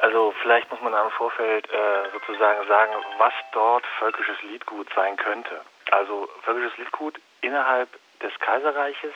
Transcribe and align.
Also 0.00 0.32
vielleicht 0.40 0.70
muss 0.70 0.80
man 0.80 0.94
im 0.94 1.10
Vorfeld 1.10 1.68
äh, 1.70 2.10
sozusagen 2.12 2.66
sagen, 2.66 2.92
was 3.18 3.34
dort 3.52 3.84
völkisches 3.98 4.40
Liedgut 4.42 4.88
sein 4.94 5.16
könnte. 5.16 5.60
Also 5.90 6.28
völkisches 6.42 6.78
Liedgut 6.78 7.20
innerhalb 7.42 7.88
des 8.22 8.32
Kaiserreiches 8.40 9.12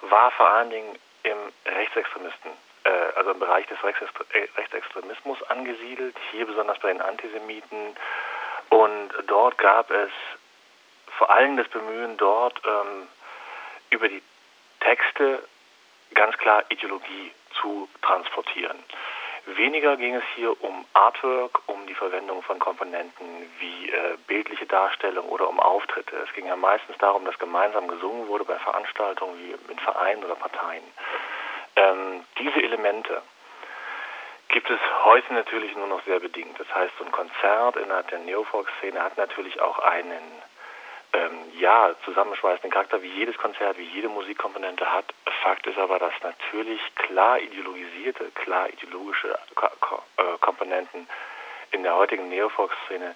war 0.00 0.32
vor 0.32 0.48
allen 0.48 0.70
Dingen 0.70 0.98
im 1.22 1.36
Rechtsextremisten, 1.66 2.50
äh, 2.82 2.90
also 3.14 3.30
im 3.30 3.38
Bereich 3.38 3.66
des 3.68 3.78
äh, 3.78 4.48
Rechtsextremismus 4.56 5.40
angesiedelt, 5.44 6.16
hier 6.32 6.46
besonders 6.46 6.80
bei 6.80 6.92
den 6.92 7.00
Antisemiten. 7.00 7.96
Und 8.70 9.10
dort 9.28 9.56
gab 9.58 9.88
es 9.92 10.10
vor 11.16 11.30
allem 11.30 11.56
das 11.56 11.68
Bemühen, 11.68 12.16
dort 12.16 12.60
ähm, 12.66 13.06
über 13.90 14.08
die 14.08 14.22
Texte 14.80 15.46
ganz 16.14 16.36
klar 16.38 16.64
Ideologie 16.70 17.32
zu 17.60 17.88
transportieren. 18.02 18.82
Weniger 19.46 19.96
ging 19.96 20.14
es 20.14 20.24
hier 20.36 20.62
um 20.62 20.84
Artwork, 20.92 21.62
um 21.66 21.86
die 21.86 21.94
Verwendung 21.94 22.42
von 22.42 22.58
Komponenten 22.60 23.26
wie 23.58 23.90
äh, 23.90 24.16
bildliche 24.28 24.66
Darstellung 24.66 25.28
oder 25.28 25.48
um 25.48 25.58
Auftritte. 25.58 26.16
Es 26.16 26.32
ging 26.34 26.46
ja 26.46 26.54
meistens 26.54 26.96
darum, 26.98 27.24
dass 27.24 27.38
gemeinsam 27.38 27.88
gesungen 27.88 28.28
wurde 28.28 28.44
bei 28.44 28.56
Veranstaltungen 28.58 29.36
wie 29.38 29.54
mit 29.68 29.80
Vereinen 29.80 30.22
oder 30.24 30.36
Parteien. 30.36 30.84
Ähm, 31.74 32.24
diese 32.38 32.62
Elemente 32.62 33.22
gibt 34.48 34.70
es 34.70 34.78
heute 35.04 35.34
natürlich 35.34 35.74
nur 35.76 35.88
noch 35.88 36.04
sehr 36.04 36.20
bedingt. 36.20 36.60
Das 36.60 36.72
heißt, 36.72 36.92
so 36.98 37.04
ein 37.04 37.10
Konzert 37.10 37.76
innerhalb 37.76 38.08
der 38.08 38.20
Neofolk-Szene 38.20 39.02
hat 39.02 39.16
natürlich 39.16 39.60
auch 39.60 39.78
einen 39.80 40.20
ähm, 41.12 41.52
ja, 41.58 41.94
zusammenschweißenden 42.04 42.70
Charakter 42.70 43.02
wie 43.02 43.08
jedes 43.08 43.36
Konzert, 43.36 43.78
wie 43.78 43.84
jede 43.84 44.08
Musikkomponente 44.08 44.90
hat. 44.90 45.06
Fakt 45.42 45.66
ist 45.66 45.78
aber, 45.78 45.98
dass 45.98 46.12
natürlich 46.22 46.80
klar 46.94 47.38
ideologisierte, 47.38 48.30
klar 48.34 48.68
ideologische 48.70 49.28
äh, 49.30 50.38
Komponenten 50.40 51.06
in 51.72 51.82
der 51.82 51.96
heutigen 51.96 52.28
Neofolk-Szene 52.28 53.14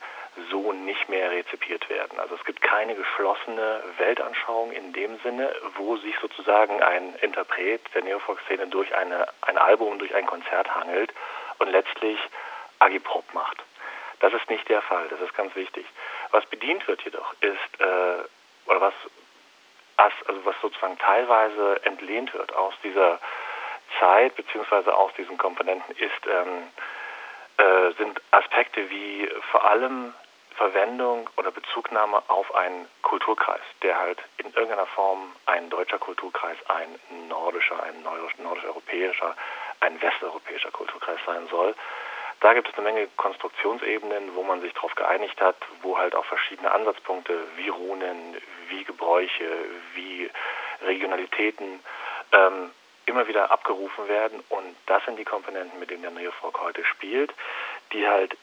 so 0.50 0.72
nicht 0.72 1.08
mehr 1.08 1.30
rezipiert 1.30 1.88
werden. 1.88 2.19
Also 2.19 2.34
es 2.34 2.44
gibt 2.44 2.61
keine 2.61 2.94
geschlossene 2.94 3.83
Weltanschauung 3.97 4.72
in 4.72 4.92
dem 4.92 5.19
Sinne, 5.20 5.55
wo 5.77 5.97
sich 5.97 6.14
sozusagen 6.20 6.83
ein 6.83 7.14
Interpret 7.22 7.81
der 7.94 8.03
Neofolk-Szene 8.03 8.66
durch 8.66 8.94
eine, 8.94 9.27
ein 9.42 9.56
Album, 9.56 9.98
durch 9.98 10.14
ein 10.14 10.27
Konzert 10.27 10.75
hangelt 10.75 11.12
und 11.58 11.70
letztlich 11.70 12.19
Agiprop 12.78 13.25
macht. 13.33 13.62
Das 14.20 14.33
ist 14.33 14.48
nicht 14.50 14.69
der 14.69 14.83
Fall, 14.83 15.08
das 15.08 15.20
ist 15.20 15.34
ganz 15.34 15.55
wichtig. 15.56 15.86
Was 16.30 16.44
bedient 16.46 16.86
wird 16.88 17.02
jedoch 17.02 17.34
ist, 17.41 17.80
äh, 17.80 18.70
oder 18.70 18.80
was, 18.80 18.94
also 19.96 20.44
was 20.44 20.56
sozusagen 20.60 20.98
teilweise 20.98 21.84
entlehnt 21.84 22.32
wird 22.34 22.55
aus 22.55 22.74
dieser 22.82 23.19
Zeit 24.00 24.34
beziehungsweise 24.36 24.94
aus 24.94 25.12
diesen 25.14 25.38
Komponenten 25.38 25.94
ist, 25.97 26.27
ähm, 26.27 26.69
äh, 27.58 27.92
sind 27.97 28.20
Aspekte 28.32 28.91
wie 28.91 29.28
vor 29.50 29.64
allem 29.64 30.12
Verwendung 30.56 31.28
oder 31.36 31.50
Bezugnahme 31.50 32.22
auf 32.28 32.54
einen 32.54 32.88
Kulturkreis, 33.02 33.60
der 33.82 33.98
halt 33.98 34.19
in 34.38 34.47
irgendeiner 34.47 34.86
Form 34.86 35.32
ein 35.44 35.69
deutscher 35.70 35.98
Kulturkreis, 35.98 36.56
ein 36.69 36.98
nordischer, 37.28 37.82
ein 37.82 38.02
nordisch-europäischer, 38.02 39.36
ein 39.80 40.00
westeuropäischer 40.00 40.70
Kulturkreis 40.70 41.19
sein 41.27 41.47
soll. 41.48 41.74
Da 42.47 42.55
gibt 42.55 42.69
es 42.69 42.75
eine 42.78 42.84
Menge 42.84 43.08
Konstruktionsebenen, 43.16 44.36
wo 44.36 44.44
man 44.44 44.61
sich 44.61 44.72
darauf 44.72 44.94
geeinigt 44.94 45.41
hat, 45.41 45.56
wo 45.83 45.98
halt 45.98 46.14
auch 46.14 46.25
verschiedene 46.27 46.70
Ansatzpunkte 46.70 47.36
wie 47.56 47.69
Runen, 47.69 48.36
wie 48.69 48.84
Gebräuche, 48.84 49.50
wie 49.94 50.30
Regionalitäten 50.80 51.80
ähm, 52.30 52.70
immer 53.06 53.27
wieder 53.27 53.50
abgerufen 53.50 54.06
werden. 54.06 54.44
Und 54.48 54.77
das 54.86 55.05
sind 55.06 55.19
die 55.19 55.25
Komponenten, 55.25 55.80
mit 55.80 55.91
denen 55.91 56.03
der 56.03 56.12
Neofolk 56.12 56.61
heute 56.61 56.84
spielt, 56.84 57.34
die 57.92 58.06
halt 58.06 58.36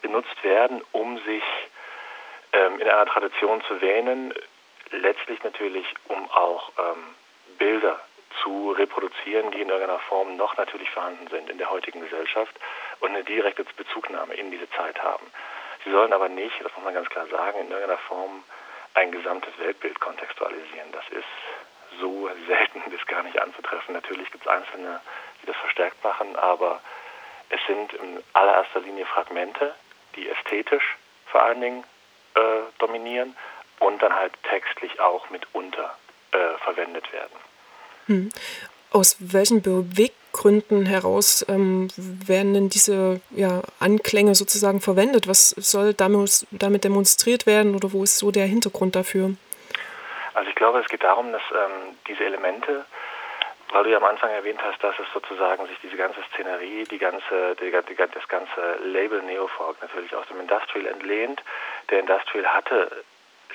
benutzt 0.00 0.44
werden, 0.44 0.80
um 0.92 1.18
sich 1.24 1.42
ähm, 2.52 2.78
in 2.78 2.88
einer 2.88 3.06
Tradition 3.06 3.60
zu 3.66 3.80
wähnen, 3.80 4.32
letztlich 4.92 5.42
natürlich, 5.42 5.86
um 6.06 6.30
auch 6.30 6.70
ähm, 6.78 7.16
Bilder 7.58 7.98
zu 8.40 8.70
reproduzieren, 8.70 9.50
die 9.50 9.62
in 9.62 9.68
irgendeiner 9.68 9.98
Form 9.98 10.36
noch 10.36 10.56
natürlich 10.56 10.90
vorhanden 10.90 11.26
sind 11.28 11.50
in 11.50 11.58
der 11.58 11.70
heutigen 11.70 12.00
Gesellschaft 12.00 12.54
und 13.02 13.10
eine 13.10 13.24
direkte 13.24 13.64
Bezugnahme 13.64 14.34
in 14.34 14.50
diese 14.50 14.70
Zeit 14.70 15.02
haben. 15.02 15.26
Sie 15.84 15.90
sollen 15.90 16.12
aber 16.12 16.28
nicht, 16.28 16.54
das 16.62 16.72
muss 16.76 16.84
man 16.84 16.94
ganz 16.94 17.08
klar 17.08 17.26
sagen, 17.26 17.58
in 17.58 17.70
irgendeiner 17.70 17.98
Form 17.98 18.44
ein 18.94 19.10
gesamtes 19.10 19.52
Weltbild 19.58 19.98
kontextualisieren. 20.00 20.92
Das 20.92 21.04
ist 21.10 22.00
so 22.00 22.30
selten 22.46 22.90
bis 22.90 23.04
gar 23.06 23.24
nicht 23.24 23.38
anzutreffen. 23.40 23.94
Natürlich 23.94 24.30
gibt 24.30 24.46
es 24.46 24.50
Einzelne, 24.50 25.00
die 25.42 25.46
das 25.46 25.56
verstärkt 25.56 26.02
machen, 26.04 26.36
aber 26.36 26.80
es 27.48 27.60
sind 27.66 27.92
in 27.94 28.22
allererster 28.32 28.80
Linie 28.80 29.04
Fragmente, 29.06 29.74
die 30.14 30.28
ästhetisch 30.28 30.96
vor 31.26 31.42
allen 31.42 31.60
Dingen 31.60 31.84
äh, 32.34 32.40
dominieren 32.78 33.36
und 33.80 34.00
dann 34.00 34.14
halt 34.14 34.32
textlich 34.44 35.00
auch 35.00 35.28
mitunter 35.30 35.96
äh, 36.30 36.58
verwendet 36.58 37.12
werden. 37.12 37.36
Hm. 38.06 38.32
Aus 38.90 39.16
welchen 39.18 39.62
Beweggründen 39.62 40.21
heraus 40.86 41.44
ähm, 41.48 41.88
werden 41.96 42.54
denn 42.54 42.68
diese 42.68 43.20
ja, 43.30 43.62
Anklänge 43.78 44.34
sozusagen 44.34 44.80
verwendet? 44.80 45.28
Was 45.28 45.50
soll 45.50 45.94
damit, 45.94 46.46
damit 46.50 46.84
demonstriert 46.84 47.46
werden 47.46 47.74
oder 47.74 47.92
wo 47.92 48.02
ist 48.02 48.18
so 48.18 48.30
der 48.30 48.46
Hintergrund 48.46 48.96
dafür? 48.96 49.32
Also 50.34 50.48
ich 50.48 50.56
glaube, 50.56 50.80
es 50.80 50.88
geht 50.88 51.02
darum, 51.02 51.30
dass 51.32 51.42
ähm, 51.52 51.96
diese 52.08 52.24
Elemente, 52.24 52.84
weil 53.70 53.84
du 53.84 53.90
ja 53.90 53.98
am 53.98 54.04
Anfang 54.04 54.30
erwähnt 54.30 54.60
hast, 54.62 54.82
dass 54.82 54.94
es 54.98 55.06
sozusagen 55.12 55.66
sich 55.66 55.78
diese 55.82 55.96
ganze 55.96 56.20
Szenerie, 56.32 56.84
die 56.84 56.98
ganze, 56.98 57.54
die, 57.60 57.70
die, 57.70 57.96
das 57.96 58.28
ganze 58.28 58.78
Label 58.84 59.22
Neofolk 59.22 59.76
natürlich 59.82 60.14
aus 60.14 60.26
dem 60.28 60.40
Industrial 60.40 60.86
entlehnt. 60.86 61.42
Der 61.90 62.00
Industrial 62.00 62.46
hatte 62.46 63.04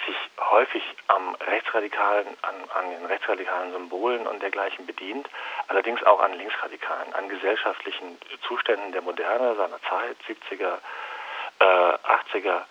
sich 0.07 0.16
häufig 0.40 0.84
am 1.07 1.35
rechtsradikalen, 1.35 2.28
an, 2.41 2.56
an, 2.73 2.90
den 2.90 3.06
rechtsradikalen 3.06 3.72
Symbolen 3.73 4.25
und 4.25 4.41
dergleichen 4.41 4.85
bedient, 4.85 5.29
allerdings 5.68 6.01
auch 6.03 6.19
an 6.22 6.34
linksradikalen, 6.34 7.13
an 7.13 7.29
gesellschaftlichen 7.29 8.18
Zuständen 8.47 8.91
der 8.91 9.01
Moderne 9.01 9.56
seiner 9.56 9.79
Zeit, 9.84 10.18
70er, 10.28 10.79
äh, 11.59 11.63
80er. 12.34 12.63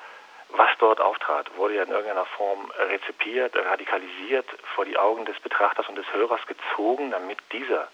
Was 0.50 0.70
dort 0.78 1.00
auftrat, 1.00 1.56
wurde 1.56 1.74
ja 1.74 1.82
in 1.82 1.90
irgendeiner 1.90 2.24
Form 2.24 2.70
rezipiert, 2.78 3.54
radikalisiert, 3.56 4.46
vor 4.74 4.84
die 4.84 4.96
Augen 4.96 5.24
des 5.24 5.38
Betrachters 5.40 5.88
und 5.88 5.96
des 5.96 6.10
Hörers 6.12 6.40
gezogen, 6.46 7.10
damit 7.10 7.38
dieser 7.52 7.88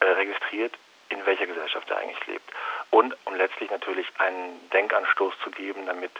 äh, 0.00 0.04
registriert, 0.04 0.74
in 1.08 1.24
welcher 1.24 1.46
Gesellschaft 1.46 1.90
er 1.90 1.98
eigentlich 1.98 2.26
lebt. 2.26 2.50
Und 2.90 3.16
um 3.24 3.34
letztlich 3.34 3.70
natürlich 3.70 4.06
einen 4.18 4.68
Denkanstoß 4.70 5.34
zu 5.42 5.50
geben, 5.50 5.86
damit 5.86 6.12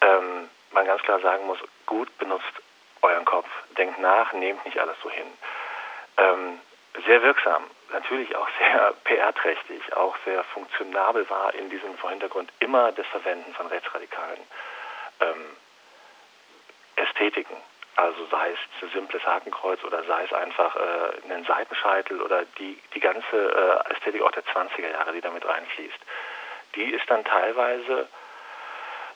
ähm, 0.00 0.48
man 0.74 0.86
ganz 0.86 1.02
klar 1.02 1.20
sagen 1.20 1.46
muss, 1.46 1.58
gut 1.86 2.16
benutzt 2.18 2.52
euren 3.02 3.24
Kopf, 3.24 3.48
denkt 3.76 3.98
nach, 3.98 4.32
nehmt 4.32 4.64
nicht 4.64 4.78
alles 4.78 4.96
so 5.02 5.10
hin. 5.10 5.26
Ähm, 6.16 6.60
sehr 7.06 7.22
wirksam, 7.22 7.64
natürlich 7.92 8.34
auch 8.36 8.48
sehr 8.58 8.94
PR-trächtig, 9.04 9.96
auch 9.96 10.16
sehr 10.24 10.44
funktionabel 10.44 11.28
war 11.28 11.54
in 11.54 11.70
diesem 11.70 11.96
Hintergrund 12.08 12.52
immer 12.60 12.92
das 12.92 13.06
Verwenden 13.08 13.52
von 13.54 13.66
rechtsradikalen 13.66 14.40
ähm, 15.20 15.56
Ästhetiken. 16.96 17.56
Also 17.96 18.26
sei 18.26 18.50
es 18.50 18.58
ein 18.82 18.90
simples 18.90 19.24
Hakenkreuz 19.24 19.82
oder 19.84 20.02
sei 20.04 20.24
es 20.24 20.32
einfach 20.32 20.74
äh, 20.74 21.32
ein 21.32 21.44
Seitenscheitel 21.44 22.20
oder 22.20 22.44
die, 22.58 22.80
die 22.92 23.00
ganze 23.00 23.36
äh, 23.36 23.92
Ästhetik 23.92 24.22
auch 24.22 24.32
der 24.32 24.44
20er 24.44 24.90
Jahre, 24.90 25.12
die 25.12 25.20
damit 25.20 25.46
reinfließt. 25.46 25.98
Die 26.74 26.90
ist 26.92 27.08
dann 27.08 27.24
teilweise 27.24 28.08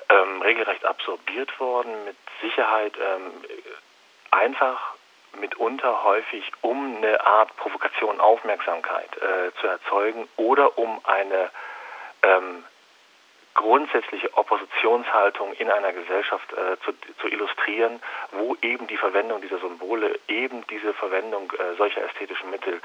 ähm, 0.09 0.43
regelrecht 0.43 0.85
absorbiert 0.85 1.59
worden, 1.61 2.05
mit 2.05 2.17
Sicherheit 2.41 2.95
ähm, 2.97 3.33
einfach 4.31 4.95
mitunter 5.41 6.05
häufig, 6.05 6.51
um 6.63 6.97
eine 6.97 7.25
Art 7.27 7.55
Provokation, 7.57 8.21
Aufmerksamkeit 8.21 9.11
äh, 9.17 9.53
zu 9.61 9.67
erzeugen 9.67 10.29
oder 10.37 10.79
um 10.79 11.01
eine 11.05 11.51
ähm, 12.23 12.65
grundsätzliche 13.55 14.37
Oppositionshaltung 14.37 15.53
in 15.55 15.71
einer 15.71 15.93
Gesellschaft 15.93 16.53
äh, 16.53 16.79
zu, 16.85 16.93
zu, 17.21 17.29
illustrieren, 17.29 18.01
wo 18.33 18.57
eben 18.63 18.87
die 18.87 18.97
Verwendung 18.97 19.41
dieser 19.41 19.59
Symbole, 19.59 20.19
eben 20.29 20.65
diese 20.69 20.95
Verwendung 20.95 21.53
äh, 21.53 21.75
solcher 21.77 22.05
ästhetischen 22.05 22.51
Mittel 22.51 22.81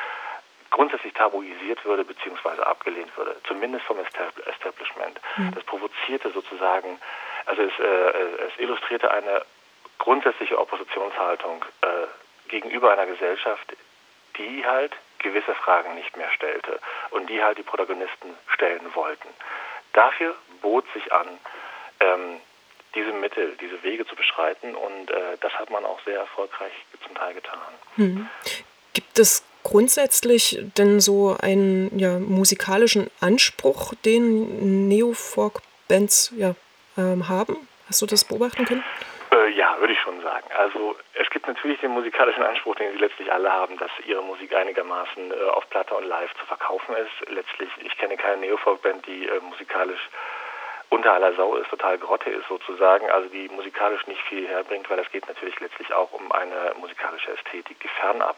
grundsätzlich 0.74 1.14
tabuisiert 1.14 1.86
würde 1.86 2.04
bzw. 2.04 2.62
abgelehnt 2.64 3.16
würde, 3.16 3.36
zumindest 3.48 3.86
vom 3.86 3.98
Establishment. 4.00 5.22
Mhm. 5.38 5.54
Das 5.54 5.64
provozierte 5.64 6.32
sozusagen, 6.32 7.00
also 7.46 7.62
es, 7.62 7.80
äh, 7.80 8.48
es 8.48 8.60
illustrierte 8.60 9.10
eine 9.10 9.46
grundsätzliche 10.00 10.60
Oppositionshaltung 10.60 11.64
äh, 11.82 12.50
gegenüber 12.50 12.92
einer 12.92 13.06
Gesellschaft, 13.06 13.74
die 14.38 14.66
halt 14.66 14.92
gewisse 15.20 15.54
Fragen 15.56 15.96
nicht 15.96 16.18
mehr 16.18 16.30
stellte 16.32 16.80
und 17.12 17.30
die 17.30 17.42
halt 17.42 17.58
die 17.58 17.64
Protagonisten 17.64 18.36
stellen 18.48 18.94
wollten. 18.96 19.30
Dafür 19.94 20.36
bot 20.62 20.86
sich 20.94 21.14
an, 21.14 21.28
ähm, 22.00 22.42
diese 22.96 23.12
Mittel, 23.12 23.56
diese 23.62 23.82
Wege 23.84 24.06
zu 24.08 24.16
beschreiten 24.16 24.76
und 24.76 25.12
äh, 25.12 25.38
das 25.40 25.54
hat 25.54 25.70
man 25.70 25.86
auch 25.86 26.00
sehr 26.04 26.20
erfolgreich 26.20 26.74
zum 27.06 27.16
Teil 27.16 27.36
getan. 27.36 27.60
Hm. 27.96 28.30
Gibt 28.94 29.20
es 29.20 29.44
grundsätzlich 29.64 30.60
denn 30.78 31.00
so 31.00 31.36
einen 31.42 31.98
ja, 31.98 32.20
musikalischen 32.20 33.10
Anspruch, 33.20 33.94
den 34.06 34.88
Neofolk-Bands 34.88 36.34
ja, 36.38 36.56
ähm, 36.98 37.28
haben? 37.30 37.68
Hast 37.88 38.02
du 38.02 38.06
das 38.06 38.24
beobachten 38.24 38.66
können? 38.66 38.84
Äh, 39.34 39.50
ja, 39.52 39.76
würde 39.80 39.94
ich 39.94 40.00
schon 40.00 40.22
sagen. 40.22 40.46
Also 40.58 40.96
es 41.14 41.30
gibt 41.30 41.48
natürlich 41.48 41.80
den 41.80 41.92
musikalischen 41.92 42.44
Anspruch, 42.44 42.76
den 42.76 42.92
sie 42.94 43.00
letztlich 43.00 43.32
alle 43.32 43.52
haben, 43.52 43.78
dass 43.78 43.92
ihre 44.06 44.22
Musik 44.24 44.56
einigermaßen 44.56 45.32
äh, 45.32 45.50
auf 45.52 45.68
Platte 45.70 45.96
und 45.96 46.06
live 46.06 46.34
zu 46.40 46.46
verkaufen 46.46 46.96
ist. 46.96 47.30
Letztlich, 47.30 47.70
ich 47.84 47.98
kenne 47.98 48.18
keine 48.18 48.42
Neofolk-Band, 48.42 49.06
die 49.08 49.28
äh, 49.28 49.40
musikalisch 49.40 50.10
unter 50.90 51.14
aller 51.14 51.34
Sau 51.34 51.56
ist, 51.56 51.70
total 51.72 51.98
Grotte 51.98 52.30
ist 52.30 52.48
sozusagen, 52.48 53.10
also 53.10 53.28
die 53.30 53.50
musikalisch 53.50 54.06
nicht 54.06 54.22
viel 54.30 54.48
herbringt, 54.48 54.88
weil 54.92 55.00
es 55.00 55.12
geht 55.12 55.28
natürlich 55.28 55.60
letztlich 55.60 55.92
auch 55.92 56.12
um 56.12 56.32
eine 56.32 56.74
musikalische 56.80 57.32
Ästhetik, 57.32 57.80
die 57.80 57.88
fernab 57.88 58.36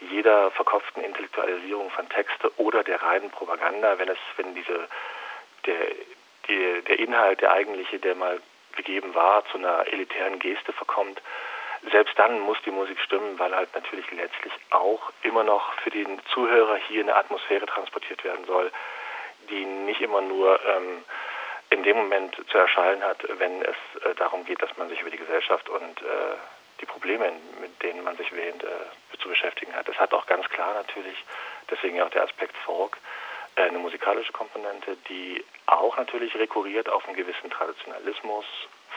jeder 0.00 0.50
verkopften 0.52 1.02
Intellektualisierung 1.02 1.90
von 1.90 2.08
Texte 2.08 2.52
oder 2.58 2.84
der 2.84 3.02
reinen 3.02 3.30
Propaganda, 3.30 3.98
wenn 3.98 4.08
es, 4.08 4.18
wenn 4.36 4.54
diese 4.54 4.88
der, 5.64 5.76
die, 6.48 6.82
der 6.82 6.98
Inhalt, 6.98 7.40
der 7.40 7.52
eigentliche, 7.52 7.98
der 7.98 8.14
mal 8.14 8.40
gegeben 8.76 9.14
war, 9.14 9.44
zu 9.46 9.58
einer 9.58 9.86
elitären 9.92 10.38
Geste 10.38 10.72
verkommt, 10.72 11.20
selbst 11.90 12.18
dann 12.18 12.40
muss 12.40 12.58
die 12.64 12.70
Musik 12.70 12.98
stimmen, 13.00 13.38
weil 13.38 13.54
halt 13.54 13.74
natürlich 13.74 14.10
letztlich 14.10 14.52
auch 14.70 15.12
immer 15.22 15.44
noch 15.44 15.72
für 15.80 15.90
den 15.90 16.20
Zuhörer 16.32 16.76
hier 16.88 17.02
eine 17.02 17.14
Atmosphäre 17.14 17.66
transportiert 17.66 18.24
werden 18.24 18.44
soll, 18.46 18.70
die 19.50 19.64
nicht 19.64 20.00
immer 20.00 20.20
nur 20.20 20.58
ähm, 20.64 21.04
in 21.70 21.82
dem 21.82 21.96
Moment 21.96 22.36
zu 22.48 22.58
erscheinen 22.58 23.02
hat, 23.02 23.18
wenn 23.38 23.62
es 23.62 23.76
äh, 24.04 24.14
darum 24.16 24.44
geht, 24.44 24.62
dass 24.62 24.76
man 24.76 24.88
sich 24.88 25.00
über 25.00 25.10
die 25.10 25.18
Gesellschaft 25.18 25.68
und 25.68 26.02
äh, 26.02 26.36
die 26.80 26.86
Probleme, 26.86 27.32
mit 27.60 27.82
denen 27.82 28.04
man 28.04 28.16
sich 28.16 28.30
wähnt, 28.32 28.62
äh, 28.62 29.18
zu 29.18 29.28
beschäftigen 29.28 29.74
hat. 29.74 29.88
Es 29.88 29.98
hat 29.98 30.12
auch 30.12 30.26
ganz 30.26 30.48
klar 30.48 30.74
natürlich, 30.74 31.16
deswegen 31.70 32.00
auch 32.02 32.10
der 32.10 32.24
Aspekt 32.24 32.56
Folk, 32.64 32.96
äh, 33.56 33.62
eine 33.62 33.78
musikalische 33.78 34.32
Komponente, 34.32 34.96
die 35.08 35.44
auch 35.66 35.96
natürlich 35.96 36.34
rekurriert 36.36 36.88
auf 36.88 37.06
einen 37.06 37.16
gewissen 37.16 37.50
Traditionalismus. 37.50 38.44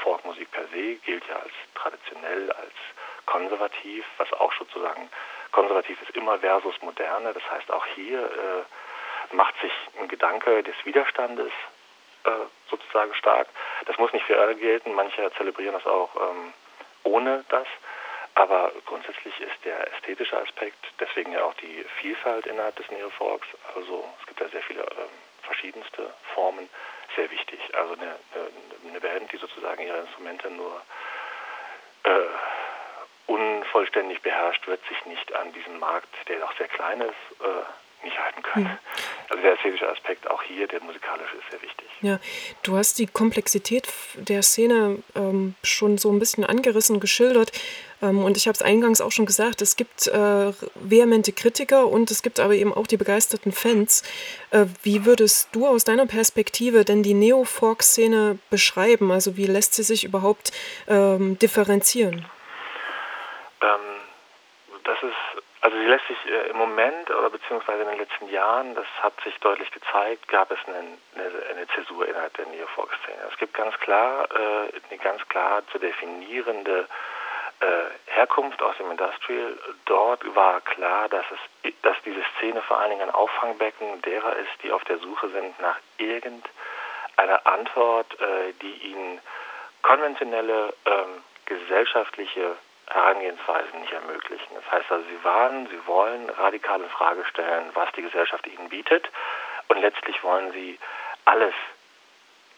Folkmusik 0.04 0.50
per 0.52 0.66
se 0.68 0.96
gilt 1.06 1.24
ja 1.28 1.36
als 1.38 1.54
traditionell, 1.76 2.52
als 2.52 2.74
konservativ, 3.26 4.06
was 4.18 4.32
auch 4.34 4.54
sozusagen 4.54 5.10
konservativ 5.52 6.02
ist 6.02 6.16
immer 6.16 6.40
versus 6.40 6.82
moderne. 6.82 7.34
Das 7.34 7.44
heißt, 7.52 7.72
auch 7.72 7.86
hier 7.96 8.24
äh, 8.24 9.36
macht 9.36 9.60
sich 9.62 9.72
ein 10.00 10.08
Gedanke 10.08 10.64
des 10.64 10.76
Widerstandes 10.84 11.52
äh, 12.24 12.30
sozusagen 12.70 13.14
stark. 13.16 13.48
Das 13.86 13.98
muss 13.98 14.14
nicht 14.14 14.26
für 14.26 14.40
alle 14.40 14.56
gelten. 14.56 14.94
Manche 14.94 15.32
zelebrieren 15.38 15.74
das 15.74 15.86
auch 15.86 16.10
ähm, 16.16 16.54
ohne 17.10 17.44
das. 17.50 17.68
Aber 18.36 18.72
grundsätzlich 18.86 19.38
ist 19.42 19.66
der 19.66 19.92
ästhetische 19.94 20.38
Aspekt, 20.40 20.78
deswegen 21.00 21.34
ja 21.34 21.44
auch 21.44 21.54
die 21.56 21.84
Vielfalt 22.00 22.46
innerhalb 22.46 22.76
des 22.78 22.90
Neofolks, 22.92 23.48
also 23.76 24.08
es 24.22 24.28
gibt 24.28 24.40
ja 24.40 24.48
sehr 24.48 24.62
viele 24.62 24.82
ähm, 24.82 25.10
verschiedenste 25.42 26.14
Formen, 26.34 26.70
sehr 27.16 27.30
wichtig. 27.32 27.60
Also 27.74 27.94
eine, 27.96 28.16
eine, 28.88 29.02
Band, 29.02 29.32
die 29.32 29.38
sozusagen 29.38 29.82
ihre 29.82 29.98
Instrumente 29.98 30.50
nur 30.52 30.82
äh, 32.04 32.12
unvollständig 33.28 34.22
beherrscht, 34.22 34.66
wird 34.68 34.82
sich 34.88 35.06
nicht 35.06 35.34
an 35.36 35.52
diesem 35.54 35.80
Markt, 35.80 36.10
der 36.28 36.40
doch 36.40 36.56
sehr 36.58 36.68
klein 36.68 37.02
ist, 37.02 37.42
äh, 37.42 38.06
nicht 38.06 38.18
halten 38.18 38.42
können. 38.44 38.80
Also 39.30 39.44
der 39.44 39.54
ästhetische 39.54 39.88
Aspekt 39.88 40.30
auch 40.30 40.42
hier, 40.42 40.68
der 40.68 40.82
musikalische, 40.82 41.38
ist 41.38 41.52
sehr 41.52 41.62
wichtig. 41.62 41.88
Ja, 42.02 42.20
du 42.64 42.78
hast 42.78 42.98
die 42.98 43.06
Komplexität 43.06 43.88
der 44.16 44.42
Szene 44.42 45.04
ähm, 45.16 45.56
schon 45.64 45.98
so 46.00 46.12
ein 46.12 46.18
bisschen 46.18 46.44
angerissen, 46.44 47.00
geschildert. 47.00 47.52
Ähm, 48.02 48.24
und 48.24 48.38
ich 48.38 48.48
habe 48.48 48.56
es 48.56 48.64
eingangs 48.64 49.02
auch 49.02 49.12
schon 49.12 49.28
gesagt, 49.28 49.62
es 49.62 49.76
gibt 49.76 50.08
äh, 50.08 50.54
vehemente 50.76 51.32
Kritiker 51.32 51.88
und 51.88 52.10
es 52.10 52.24
gibt 52.24 52.40
aber 52.40 52.54
eben 52.54 52.74
auch 52.74 52.88
die 52.88 52.98
begeisterten 52.98 53.52
Fans. 53.52 54.04
Äh, 54.50 54.66
wie 54.82 55.06
würdest 55.06 55.50
du 55.52 55.68
aus 55.68 55.84
deiner 55.84 56.08
Perspektive 56.08 56.84
denn 56.84 57.04
die 57.04 57.14
Neo-Folk-Szene 57.14 58.40
beschreiben? 58.50 59.12
Also 59.12 59.38
wie 59.38 59.46
lässt 59.46 59.76
sie 59.76 59.84
sich 59.84 60.06
überhaupt 60.06 60.52
ähm, 60.88 61.38
differenzieren? 61.38 62.26
Ähm, 63.62 64.00
das 64.84 64.98
ist 65.04 65.39
also 65.62 65.78
sie 65.78 65.86
lässt 65.86 66.08
sich 66.08 66.18
äh, 66.26 66.50
im 66.50 66.58
Moment 66.58 67.10
oder 67.10 67.30
beziehungsweise 67.30 67.84
in 67.84 67.90
den 67.90 68.00
letzten 68.00 68.30
Jahren, 68.30 68.76
das 68.76 68.86
hat 69.02 69.14
sich 69.24 69.38
deutlich 69.40 69.70
gezeigt, 69.72 70.28
gab 70.30 70.52
es 70.52 70.60
eine, 70.68 70.98
eine, 71.50 71.68
Zäsur 71.76 72.08
innerhalb 72.08 72.34
der 72.36 72.46
Neofolk-Szene. 72.46 73.18
Es 73.30 73.38
gibt 73.38 73.54
ganz 73.54 73.78
klar 73.80 74.28
äh, 74.32 74.72
eine 74.90 75.00
ganz 75.02 75.28
klar 75.28 75.62
zu 75.72 75.78
definierende 75.78 76.88
äh, 77.60 77.66
Herkunft 78.12 78.62
aus 78.62 78.78
dem 78.78 78.90
Industrial. 78.90 79.58
Dort 79.86 80.36
war 80.36 80.62
klar, 80.62 81.10
dass 81.10 81.26
es, 81.32 81.74
dass 81.82 81.98
diese 82.06 82.24
Szene 82.38 82.62
vor 82.62 82.80
allen 82.80 82.92
Dingen 82.92 83.10
ein 83.10 83.14
Auffangbecken 83.14 84.02
derer 84.04 84.38
ist, 84.38 84.64
die 84.64 84.72
auf 84.72 84.84
der 84.86 85.00
Suche 85.00 85.28
sind 85.30 85.60
nach 85.60 85.78
irgendeiner 85.98 87.46
Antwort, 87.46 88.08
die 88.62 88.92
ihnen 88.92 89.20
konventionelle 89.82 90.74
ähm, 90.86 91.24
gesellschaftliche 91.46 92.56
Herangehensweisen 92.90 93.82
nicht 93.82 93.94
ermöglichen. 93.94 94.56
Das 94.56 94.72
heißt 94.72 94.92
also, 94.92 95.06
sie 95.08 95.24
waren, 95.24 95.68
sie 95.68 95.88
wollen 95.88 96.30
radikal 96.30 96.82
in 96.82 96.90
Frage 96.90 97.24
stellen, 97.26 97.70
was 97.74 97.92
die 97.94 98.02
Gesellschaft 98.02 98.48
ihnen 98.48 98.70
bietet 98.70 99.10
und 99.68 99.80
letztlich 99.80 100.24
wollen 100.24 100.52
sie 100.52 100.80
alles, 101.26 101.54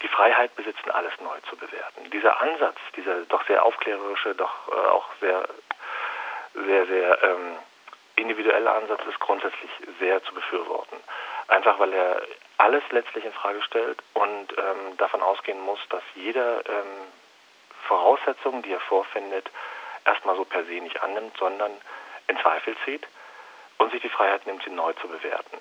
die 0.01 0.07
Freiheit 0.07 0.55
besitzen, 0.55 0.89
alles 0.91 1.13
neu 1.19 1.37
zu 1.49 1.57
bewerten. 1.57 2.09
Dieser 2.11 2.41
Ansatz, 2.41 2.77
dieser 2.95 3.21
doch 3.25 3.45
sehr 3.45 3.63
aufklärerische, 3.65 4.33
doch 4.35 4.67
äh, 4.69 4.87
auch 4.87 5.07
sehr, 5.19 5.47
sehr, 6.53 6.85
sehr 6.87 7.23
ähm, 7.23 7.57
individuelle 8.15 8.71
Ansatz 8.71 9.01
ist 9.07 9.19
grundsätzlich 9.19 9.71
sehr 9.99 10.23
zu 10.23 10.33
befürworten. 10.33 10.97
Einfach 11.49 11.77
weil 11.79 11.93
er 11.93 12.21
alles 12.57 12.83
letztlich 12.91 13.25
in 13.25 13.33
Frage 13.33 13.61
stellt 13.63 14.01
und 14.13 14.57
ähm, 14.57 14.97
davon 14.97 15.21
ausgehen 15.21 15.59
muss, 15.61 15.79
dass 15.89 16.03
jede 16.15 16.63
ähm, 16.67 17.07
Voraussetzung, 17.87 18.61
die 18.61 18.71
er 18.71 18.79
vorfindet, 18.79 19.49
erstmal 20.05 20.35
so 20.35 20.45
per 20.45 20.63
se 20.65 20.73
nicht 20.73 21.01
annimmt, 21.01 21.35
sondern 21.37 21.71
in 22.27 22.37
Zweifel 22.39 22.75
zieht 22.85 23.07
und 23.77 23.91
sich 23.91 24.01
die 24.01 24.09
Freiheit 24.09 24.45
nimmt, 24.45 24.63
sie 24.63 24.69
neu 24.69 24.93
zu 24.93 25.07
bewerten. 25.07 25.57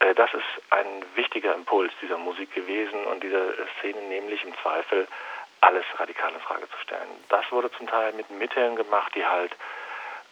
Äh, 0.00 0.14
das 0.14 0.32
ist 0.34 0.44
ein 0.70 1.04
wichtiger 1.14 1.54
Impuls 1.54 1.92
dieser 2.00 2.18
Musik 2.18 2.54
gewesen 2.54 3.04
und 3.06 3.22
dieser 3.22 3.52
Szene, 3.78 4.00
nämlich 4.02 4.44
im 4.44 4.54
Zweifel 4.62 5.06
alles 5.60 5.84
radikal 5.96 6.32
in 6.32 6.40
Frage 6.40 6.68
zu 6.68 6.78
stellen. 6.82 7.08
Das 7.28 7.50
wurde 7.52 7.70
zum 7.72 7.86
Teil 7.86 8.12
mit 8.12 8.28
Mitteln 8.30 8.74
gemacht, 8.76 9.14
die 9.14 9.24
halt 9.24 9.52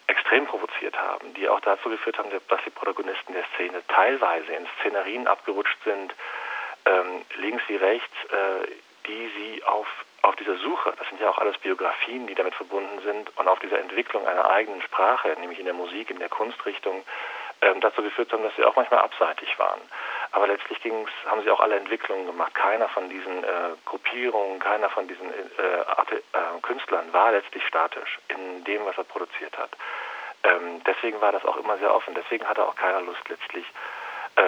extrem 0.09 0.45
provoziert 0.47 0.99
haben, 0.99 1.33
die 1.35 1.49
auch 1.49 1.61
dazu 1.61 1.89
geführt 1.89 2.19
haben, 2.19 2.31
dass 2.49 2.61
die 2.65 2.71
Protagonisten 2.71 3.33
der 3.33 3.45
Szene 3.55 3.81
teilweise 3.87 4.53
in 4.53 4.67
Szenarien 4.81 5.29
abgerutscht 5.29 5.79
sind, 5.85 6.13
ähm, 6.85 7.25
links 7.37 7.63
wie 7.69 7.77
rechts, 7.77 8.17
äh, 8.25 8.67
die 9.11 9.31
sie 9.37 9.65
auf 9.65 9.89
auf 10.23 10.37
dieser 10.37 10.59
Suche, 10.59 10.93
das 10.99 11.09
sind 11.09 11.19
ja 11.19 11.31
auch 11.31 11.39
alles 11.39 11.57
Biografien, 11.59 12.27
die 12.27 12.35
damit 12.35 12.55
verbunden 12.55 13.01
sind, 13.03 13.35
und 13.39 13.49
auf 13.49 13.59
dieser 13.61 13.79
Entwicklung 13.79 14.27
einer 14.27 14.51
eigenen 14.51 14.83
Sprache, 14.83 15.35
nämlich 15.41 15.59
in 15.59 15.65
der 15.65 15.73
Musik, 15.73 16.11
in 16.11 16.19
der 16.19 16.29
Kunstrichtung, 16.29 17.05
ähm, 17.63 17.81
dazu 17.81 18.03
geführt 18.03 18.31
haben, 18.33 18.43
dass 18.43 18.55
sie 18.57 18.65
auch 18.65 18.77
manchmal 18.77 19.01
abseitig 19.01 19.59
waren. 19.59 19.81
Aber 20.33 20.47
letztlich 20.47 20.81
ging's, 20.83 21.11
haben 21.27 21.43
sie 21.43 21.51
auch 21.51 21.61
alle 21.61 21.77
Entwicklungen 21.77 22.27
gemacht. 22.27 22.55
Keiner 22.55 22.89
von 22.89 23.09
diesen 23.09 23.45
äh, 23.45 23.71
Gruppierungen, 23.87 24.61
keiner 24.61 24.91
von 24.91 25.09
diesen 25.09 25.29
äh, 25.31 25.81
äh, 25.81 26.61
Künstlern 26.63 27.13
war 27.13 27.33
letztlich 27.33 27.67
statisch 27.67 28.19
in 28.29 28.65
dem, 28.65 28.85
was 28.85 28.97
er 28.97 29.05
produziert 29.05 29.57
hat. 29.59 29.71
Ähm, 30.45 30.83
deswegen 30.87 31.21
war 31.21 31.33
das 31.33 31.45
auch 31.45 31.57
immer 31.57 31.77
sehr 31.79 31.95
offen. 31.95 32.15
Deswegen 32.15 32.47
hatte 32.47 32.67
auch 32.67 32.77
keiner 32.77 33.01
Lust 33.01 33.29
letztlich 33.29 33.67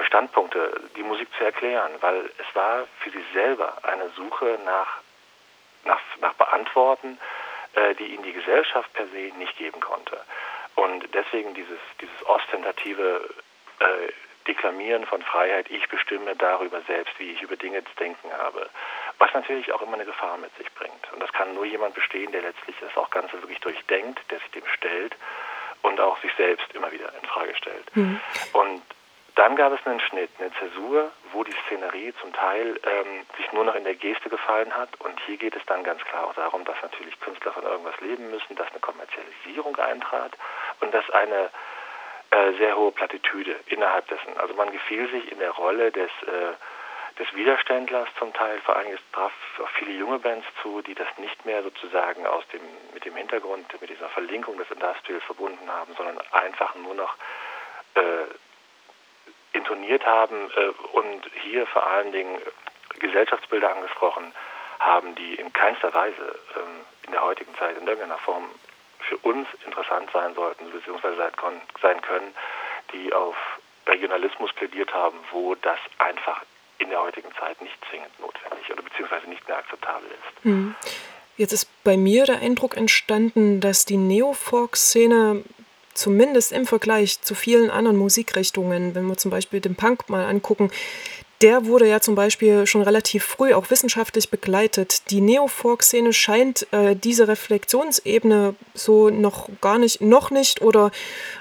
Standpunkte, 0.04 0.80
die 0.96 1.02
Musik 1.02 1.28
zu 1.36 1.44
erklären, 1.44 1.92
weil 2.00 2.30
es 2.38 2.54
war 2.54 2.86
für 3.00 3.10
sie 3.10 3.24
selber 3.32 3.76
eine 3.82 4.08
Suche 4.10 4.58
nach 4.64 5.00
nach, 5.84 6.00
nach 6.20 6.34
Beantworten, 6.34 7.18
äh, 7.74 7.94
die 7.94 8.06
ihnen 8.14 8.22
die 8.22 8.32
Gesellschaft 8.32 8.92
per 8.92 9.06
se 9.06 9.32
nicht 9.36 9.56
geben 9.56 9.80
konnte. 9.80 10.18
Und 10.74 11.06
deswegen 11.14 11.54
dieses, 11.54 11.78
dieses 12.00 12.26
ostentative 12.26 13.28
äh, 13.78 14.12
Deklamieren 14.46 15.06
von 15.06 15.22
Freiheit, 15.22 15.70
ich 15.70 15.88
bestimme 15.88 16.34
darüber 16.34 16.80
selbst, 16.82 17.16
wie 17.18 17.30
ich 17.30 17.42
über 17.42 17.56
Dinge 17.56 17.84
zu 17.84 17.94
denken 17.98 18.32
habe, 18.32 18.68
was 19.18 19.32
natürlich 19.34 19.70
auch 19.72 19.82
immer 19.82 19.94
eine 19.94 20.04
Gefahr 20.04 20.36
mit 20.36 20.52
sich 20.56 20.72
bringt. 20.74 21.12
Und 21.12 21.20
das 21.20 21.32
kann 21.32 21.54
nur 21.54 21.64
jemand 21.64 21.94
bestehen, 21.94 22.32
der 22.32 22.42
letztlich 22.42 22.74
das 22.80 22.96
auch 22.96 23.10
Ganze 23.10 23.40
wirklich 23.40 23.60
durchdenkt, 23.60 24.18
der 24.32 24.40
sich 24.40 24.50
dem 24.50 24.66
stellt 24.74 25.14
und 25.82 26.00
auch 26.00 26.20
sich 26.22 26.32
selbst 26.36 26.66
immer 26.74 26.90
wieder 26.90 27.12
in 27.20 27.28
Frage 27.28 27.54
stellt. 27.54 27.96
Mhm. 27.96 28.20
Und 28.52 28.82
dann 29.34 29.56
gab 29.56 29.72
es 29.72 29.86
einen 29.86 30.00
Schnitt, 30.00 30.30
eine 30.38 30.52
Zäsur, 30.52 31.10
wo 31.32 31.42
die 31.42 31.54
Szenerie 31.66 32.12
zum 32.20 32.32
Teil 32.32 32.78
ähm, 32.84 33.26
sich 33.36 33.50
nur 33.52 33.64
noch 33.64 33.74
in 33.74 33.84
der 33.84 33.94
Geste 33.94 34.28
gefallen 34.28 34.76
hat. 34.76 34.88
Und 35.00 35.18
hier 35.20 35.38
geht 35.38 35.56
es 35.56 35.64
dann 35.66 35.84
ganz 35.84 36.02
klar 36.04 36.26
auch 36.26 36.34
darum, 36.34 36.64
dass 36.64 36.76
natürlich 36.82 37.18
Künstler 37.20 37.52
von 37.52 37.64
irgendwas 37.64 37.98
leben 38.00 38.30
müssen, 38.30 38.56
dass 38.56 38.70
eine 38.70 38.80
Kommerzialisierung 38.80 39.76
eintrat 39.76 40.32
und 40.80 40.92
dass 40.92 41.08
eine 41.10 41.50
äh, 42.30 42.52
sehr 42.58 42.76
hohe 42.76 42.92
Plattitüde 42.92 43.56
innerhalb 43.66 44.06
dessen. 44.08 44.36
Also 44.36 44.54
man 44.54 44.70
gefiel 44.70 45.10
sich 45.10 45.32
in 45.32 45.38
der 45.38 45.52
Rolle 45.52 45.90
des, 45.90 46.10
äh, 46.26 47.18
des 47.18 47.34
Widerständlers 47.34 48.08
zum 48.18 48.34
Teil. 48.34 48.60
Vor 48.60 48.76
allem 48.76 48.92
es 48.92 49.00
traf 49.12 49.32
auch 49.62 49.70
viele 49.78 49.92
junge 49.92 50.18
Bands 50.18 50.46
zu, 50.60 50.82
die 50.82 50.94
das 50.94 51.08
nicht 51.16 51.46
mehr 51.46 51.62
sozusagen 51.62 52.26
aus 52.26 52.46
dem, 52.48 52.60
mit 52.92 53.06
dem 53.06 53.16
Hintergrund, 53.16 53.80
mit 53.80 53.88
dieser 53.88 54.10
Verlinkung 54.10 54.58
des 54.58 54.70
Industrials 54.70 55.24
verbunden 55.24 55.70
haben, 55.70 55.94
sondern 55.94 56.18
einfach 56.32 56.74
nur 56.74 56.94
noch 56.94 57.16
äh, 57.94 58.24
intoniert 59.52 60.04
haben 60.06 60.50
äh, 60.56 60.96
und 60.96 61.22
hier 61.42 61.66
vor 61.66 61.86
allen 61.86 62.12
Dingen 62.12 62.38
Gesellschaftsbilder 62.98 63.74
angesprochen 63.74 64.32
haben, 64.78 65.14
die 65.14 65.34
in 65.34 65.52
keinster 65.52 65.92
Weise 65.94 66.38
ähm, 66.56 66.84
in 67.06 67.12
der 67.12 67.22
heutigen 67.22 67.54
Zeit 67.56 67.76
in 67.76 67.86
irgendeiner 67.86 68.18
Form 68.18 68.48
für 69.00 69.16
uns 69.18 69.46
interessant 69.64 70.10
sein 70.12 70.34
sollten, 70.34 70.70
beziehungsweise 70.70 71.16
sein 71.16 72.00
können, 72.02 72.34
die 72.92 73.12
auf 73.12 73.36
Regionalismus 73.86 74.52
plädiert 74.52 74.92
haben, 74.94 75.18
wo 75.32 75.54
das 75.56 75.78
einfach 75.98 76.42
in 76.78 76.90
der 76.90 77.00
heutigen 77.02 77.32
Zeit 77.38 77.60
nicht 77.60 77.76
zwingend 77.90 78.18
notwendig 78.20 78.70
oder 78.70 78.82
beziehungsweise 78.82 79.28
nicht 79.28 79.46
mehr 79.48 79.58
akzeptabel 79.58 80.08
ist. 80.08 80.44
Hm. 80.44 80.74
Jetzt 81.36 81.52
ist 81.52 81.66
bei 81.82 81.96
mir 81.96 82.24
der 82.24 82.40
Eindruck 82.40 82.76
entstanden, 82.76 83.60
dass 83.60 83.84
die 83.84 83.96
Neofolk-Szene 83.96 85.44
zumindest 85.94 86.52
im 86.52 86.66
Vergleich 86.66 87.20
zu 87.20 87.34
vielen 87.34 87.70
anderen 87.70 87.96
Musikrichtungen, 87.96 88.94
wenn 88.94 89.06
wir 89.06 89.16
zum 89.16 89.30
Beispiel 89.30 89.60
den 89.60 89.74
Punk 89.74 90.08
mal 90.08 90.24
angucken, 90.24 90.70
der 91.42 91.66
wurde 91.66 91.88
ja 91.88 92.00
zum 92.00 92.14
Beispiel 92.14 92.66
schon 92.66 92.82
relativ 92.82 93.24
früh 93.24 93.52
auch 93.52 93.68
wissenschaftlich 93.70 94.30
begleitet. 94.30 95.10
Die 95.10 95.20
Neofolk-Szene 95.20 96.12
scheint 96.12 96.68
äh, 96.72 96.94
diese 96.94 97.26
Reflexionsebene 97.26 98.54
so 98.74 99.10
noch 99.10 99.48
gar 99.60 99.78
nicht, 99.78 100.00
noch 100.00 100.30
nicht 100.30 100.62
oder 100.62 100.92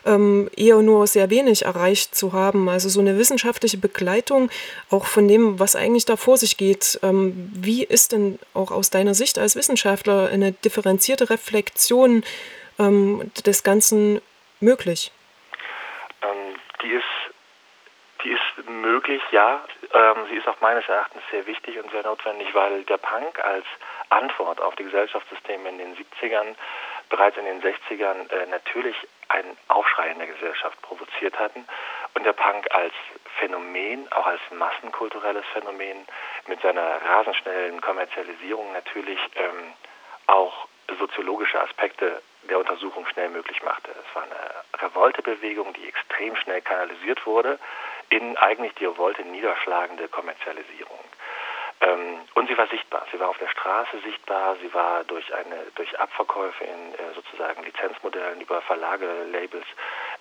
ähm, 0.05 0.49
eher 0.57 0.81
nur 0.81 1.05
sehr 1.05 1.29
wenig 1.29 1.65
erreicht 1.65 2.15
zu 2.15 2.33
haben. 2.33 2.67
Also 2.67 2.89
so 2.89 2.99
eine 2.99 3.17
wissenschaftliche 3.17 3.77
Begleitung 3.77 4.49
auch 4.89 5.05
von 5.05 5.27
dem, 5.27 5.59
was 5.59 5.75
eigentlich 5.75 6.05
da 6.05 6.15
vor 6.15 6.37
sich 6.37 6.57
geht. 6.57 6.99
Ähm, 7.03 7.51
wie 7.53 7.83
ist 7.83 8.11
denn 8.11 8.39
auch 8.55 8.71
aus 8.71 8.89
deiner 8.89 9.13
Sicht 9.13 9.37
als 9.37 9.55
Wissenschaftler 9.55 10.29
eine 10.29 10.51
differenzierte 10.51 11.29
Reflexion 11.29 12.23
ähm, 12.79 13.31
des 13.45 13.61
Ganzen 13.61 14.19
möglich? 14.61 15.11
Ähm, 16.21 16.55
die 16.81 16.91
ist 16.91 17.05
die 18.23 18.31
ist 18.31 18.69
möglich, 18.69 19.21
ja. 19.31 19.61
Ähm, 19.93 20.27
sie 20.29 20.35
ist 20.35 20.47
auch 20.47 20.59
meines 20.61 20.87
Erachtens 20.87 21.23
sehr 21.31 21.45
wichtig 21.47 21.79
und 21.79 21.89
sehr 21.91 22.03
notwendig, 22.03 22.53
weil 22.53 22.83
der 22.83 22.97
Punk 22.97 23.43
als 23.43 23.65
Antwort 24.09 24.61
auf 24.61 24.75
die 24.75 24.83
Gesellschaftssysteme 24.83 25.69
in 25.69 25.77
den 25.77 25.95
70ern, 25.95 26.55
bereits 27.09 27.37
in 27.37 27.45
den 27.45 27.61
60ern 27.61 28.29
äh, 28.31 28.45
natürlich 28.47 28.95
einen 29.29 29.57
Aufschrei 29.69 30.11
in 30.11 30.19
der 30.19 30.27
Gesellschaft 30.27 30.79
provoziert 30.81 31.37
hatten 31.39 31.65
und 32.13 32.25
der 32.25 32.33
Punk 32.33 32.67
als 32.71 32.93
Phänomen, 33.39 34.11
auch 34.11 34.27
als 34.27 34.41
massenkulturelles 34.51 35.45
Phänomen 35.53 36.05
mit 36.47 36.61
seiner 36.61 37.01
rasend 37.03 37.37
Kommerzialisierung 37.81 38.71
natürlich 38.73 39.19
ähm, 39.35 39.73
auch 40.27 40.67
soziologische 40.95 41.61
Aspekte 41.61 42.21
der 42.43 42.59
Untersuchung 42.59 43.05
schnell 43.07 43.29
möglich 43.29 43.61
machte. 43.63 43.91
Es 43.91 44.15
war 44.15 44.23
eine 44.23 44.81
Revoltebewegung, 44.81 45.73
die 45.73 45.87
extrem 45.87 46.35
schnell 46.35 46.61
kanalisiert 46.61 47.25
wurde 47.25 47.59
in 48.09 48.35
eigentlich 48.37 48.73
die 48.75 48.85
Revolte 48.85 49.23
niederschlagende 49.23 50.07
Kommerzialisierung. 50.07 50.99
Ähm, 51.81 52.19
und 52.35 52.47
sie 52.47 52.57
war 52.57 52.67
sichtbar. 52.67 53.05
Sie 53.11 53.19
war 53.19 53.29
auf 53.29 53.37
der 53.37 53.47
Straße 53.47 53.99
sichtbar. 54.03 54.55
Sie 54.61 54.73
war 54.73 55.03
durch 55.05 55.33
eine 55.33 55.57
durch 55.75 55.99
Abverkäufe 55.99 56.63
in 56.63 56.93
äh, 56.93 57.13
sozusagen 57.15 57.63
Lizenzmodellen 57.63 58.41
über 58.41 58.61
Verlage, 58.61 59.07
Labels 59.31 59.65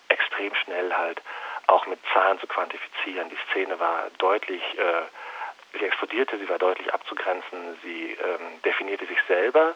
extrem 0.09 0.55
schnell 0.55 0.93
halt 0.95 1.21
auch 1.67 1.87
mit 1.87 1.99
Zahlen 2.13 2.39
zu 2.41 2.47
quantifizieren. 2.47 3.29
Die 3.29 3.39
Szene 3.51 3.79
war 3.79 4.09
deutlich 4.19 4.63
äh, 4.79 5.03
sie 5.79 5.85
explodierte, 5.85 6.39
sie 6.39 6.49
war 6.49 6.59
deutlich 6.59 6.93
abzugrenzen, 6.93 7.79
sie 7.83 8.13
ähm, 8.13 8.63
definierte 8.65 9.07
sich 9.07 9.19
selber 9.29 9.75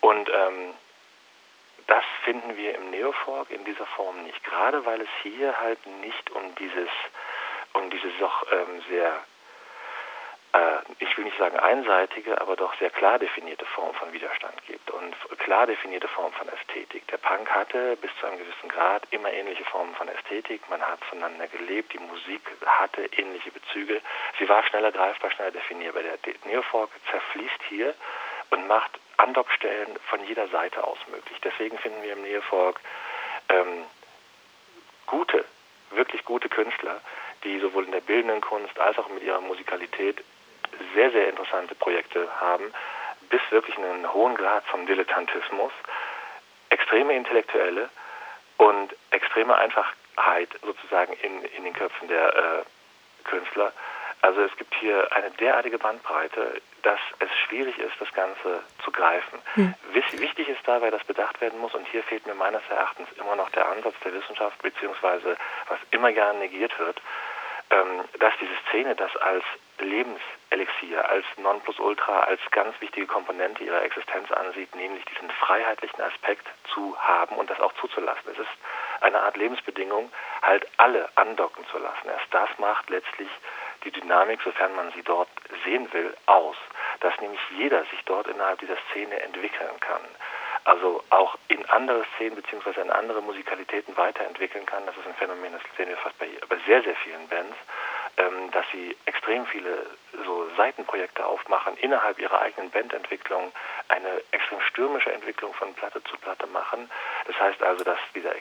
und 0.00 0.28
ähm, 0.28 0.74
das 1.86 2.04
finden 2.24 2.56
wir 2.56 2.74
im 2.74 2.90
Neofolk 2.90 3.50
in 3.50 3.64
dieser 3.64 3.86
Form 3.86 4.22
nicht, 4.24 4.42
gerade 4.44 4.84
weil 4.84 5.00
es 5.00 5.08
hier 5.22 5.58
halt 5.58 5.84
nicht 6.02 6.30
um 6.30 6.54
dieses 6.56 6.90
um 7.74 7.90
diese 7.90 8.08
doch 8.18 8.44
ähm, 8.52 8.82
sehr, 8.88 9.24
äh, 10.52 10.78
ich 10.98 11.16
will 11.16 11.24
nicht 11.24 11.38
sagen 11.38 11.58
einseitige, 11.58 12.40
aber 12.40 12.56
doch 12.56 12.74
sehr 12.78 12.90
klar 12.90 13.18
definierte 13.18 13.64
Form 13.66 13.94
von 13.94 14.12
Widerstand 14.12 14.54
gibt 14.66 14.90
und 14.90 15.14
klar 15.38 15.66
definierte 15.66 16.08
Form 16.08 16.32
von 16.32 16.48
Ästhetik. 16.48 17.06
Der 17.08 17.18
Punk 17.18 17.48
hatte 17.50 17.96
bis 17.96 18.10
zu 18.20 18.26
einem 18.26 18.38
gewissen 18.38 18.68
Grad 18.68 19.02
immer 19.10 19.32
ähnliche 19.32 19.64
Formen 19.64 19.94
von 19.94 20.08
Ästhetik. 20.08 20.68
Man 20.68 20.82
hat 20.82 21.02
voneinander 21.04 21.46
gelebt, 21.48 21.92
die 21.92 21.98
Musik 21.98 22.40
hatte 22.66 23.02
ähnliche 23.16 23.50
Bezüge. 23.50 24.00
Sie 24.38 24.48
war 24.48 24.62
schneller 24.64 24.92
greifbar, 24.92 25.30
schneller 25.30 25.52
definierbar. 25.52 26.02
Der 26.02 26.34
Neofolk 26.44 26.90
zerfließt 27.10 27.62
hier 27.68 27.94
und 28.50 28.66
macht 28.66 28.98
Andockstellen 29.16 29.96
von 30.08 30.24
jeder 30.26 30.48
Seite 30.48 30.84
aus 30.84 30.98
möglich. 31.10 31.38
Deswegen 31.42 31.78
finden 31.78 32.02
wir 32.02 32.12
im 32.12 32.22
Neofolk 32.22 32.80
ähm, 33.48 33.84
gute, 35.06 35.44
wirklich 35.90 36.24
gute 36.24 36.48
Künstler, 36.48 37.00
die 37.44 37.58
sowohl 37.60 37.84
in 37.84 37.92
der 37.92 38.00
bildenden 38.00 38.40
Kunst 38.40 38.78
als 38.78 38.98
auch 38.98 39.08
mit 39.08 39.22
ihrer 39.22 39.40
Musikalität 39.40 40.22
sehr, 40.94 41.10
sehr 41.10 41.28
interessante 41.28 41.74
Projekte 41.74 42.28
haben, 42.40 42.72
bis 43.30 43.40
wirklich 43.50 43.76
einen 43.76 44.12
hohen 44.12 44.36
Grad 44.36 44.64
von 44.66 44.86
Dilettantismus, 44.86 45.72
extreme 46.70 47.14
Intellektuelle 47.14 47.88
und 48.58 48.94
extreme 49.10 49.56
Einfachheit 49.56 50.50
sozusagen 50.62 51.12
in, 51.22 51.44
in 51.44 51.64
den 51.64 51.72
Köpfen 51.72 52.08
der 52.08 52.34
äh, 52.34 53.24
Künstler. 53.24 53.72
Also 54.20 54.42
es 54.42 54.56
gibt 54.56 54.74
hier 54.74 55.12
eine 55.12 55.30
derartige 55.32 55.78
Bandbreite, 55.78 56.60
dass 56.82 57.00
es 57.20 57.30
schwierig 57.46 57.78
ist, 57.78 57.94
das 58.00 58.12
Ganze 58.12 58.62
zu 58.84 58.90
greifen. 58.90 59.38
Hm. 59.54 59.74
Wichtig 59.92 60.48
ist 60.48 60.60
dabei, 60.66 60.90
dass 60.90 61.04
bedacht 61.04 61.40
werden 61.40 61.60
muss, 61.60 61.74
und 61.74 61.86
hier 61.88 62.02
fehlt 62.02 62.26
mir 62.26 62.34
meines 62.34 62.62
Erachtens 62.68 63.08
immer 63.18 63.36
noch 63.36 63.50
der 63.50 63.68
Ansatz 63.68 63.94
der 64.04 64.12
Wissenschaft, 64.12 64.60
beziehungsweise 64.62 65.36
was 65.68 65.78
immer 65.90 66.12
gern 66.12 66.38
negiert 66.38 66.78
wird, 66.78 67.00
ähm, 67.70 68.04
dass 68.18 68.32
diese 68.40 68.54
Szene 68.68 68.94
das 68.94 69.14
als 69.16 69.44
Lebenselixier, 69.78 71.08
als 71.08 71.24
Nonplusultra, 71.36 72.20
als 72.20 72.40
ganz 72.50 72.80
wichtige 72.80 73.06
Komponente 73.06 73.62
ihrer 73.62 73.82
Existenz 73.82 74.30
ansieht, 74.32 74.74
nämlich 74.74 75.04
diesen 75.04 75.30
freiheitlichen 75.30 76.00
Aspekt 76.00 76.46
zu 76.72 76.96
haben 76.98 77.36
und 77.36 77.50
das 77.50 77.60
auch 77.60 77.72
zuzulassen. 77.74 78.32
Es 78.32 78.38
ist 78.38 78.48
eine 79.00 79.20
Art 79.20 79.36
Lebensbedingung, 79.36 80.10
halt 80.42 80.66
alle 80.78 81.08
andocken 81.16 81.64
zu 81.70 81.78
lassen. 81.78 82.08
Erst 82.08 82.32
das 82.32 82.48
macht 82.58 82.88
letztlich 82.90 83.28
die 83.84 83.90
Dynamik, 83.90 84.40
sofern 84.42 84.74
man 84.74 84.90
sie 84.92 85.02
dort 85.02 85.28
sehen 85.64 85.92
will, 85.92 86.14
aus, 86.26 86.56
dass 87.00 87.18
nämlich 87.20 87.40
jeder 87.56 87.84
sich 87.84 88.02
dort 88.04 88.26
innerhalb 88.26 88.58
dieser 88.60 88.76
Szene 88.90 89.20
entwickeln 89.22 89.80
kann 89.80 90.02
also 90.68 91.02
auch 91.08 91.38
in 91.48 91.64
andere 91.70 92.04
Szenen 92.14 92.36
beziehungsweise 92.36 92.82
in 92.82 92.90
andere 92.90 93.22
Musikalitäten 93.22 93.96
weiterentwickeln 93.96 94.66
kann. 94.66 94.84
Das 94.84 94.96
ist 94.96 95.06
ein 95.06 95.14
Phänomen, 95.14 95.52
das 95.52 95.62
sehen 95.78 95.88
wir 95.88 95.96
fast 95.96 96.18
bei, 96.18 96.28
bei 96.46 96.58
sehr, 96.66 96.82
sehr 96.82 96.94
vielen 96.96 97.26
Bands, 97.28 97.56
ähm, 98.18 98.50
dass 98.50 98.66
sie 98.70 98.94
extrem 99.06 99.46
viele 99.46 99.86
so 100.26 100.46
Seitenprojekte 100.56 101.24
aufmachen, 101.24 101.76
innerhalb 101.78 102.18
ihrer 102.18 102.40
eigenen 102.42 102.70
Bandentwicklung 102.70 103.50
eine 103.88 104.22
extrem 104.32 104.60
stürmische 104.60 105.10
Entwicklung 105.10 105.54
von 105.54 105.72
Platte 105.72 106.04
zu 106.04 106.18
Platte 106.18 106.46
machen. 106.48 106.90
Das 107.26 107.40
heißt 107.40 107.62
also, 107.62 107.82
dass 107.82 107.98
dieser, 108.14 108.34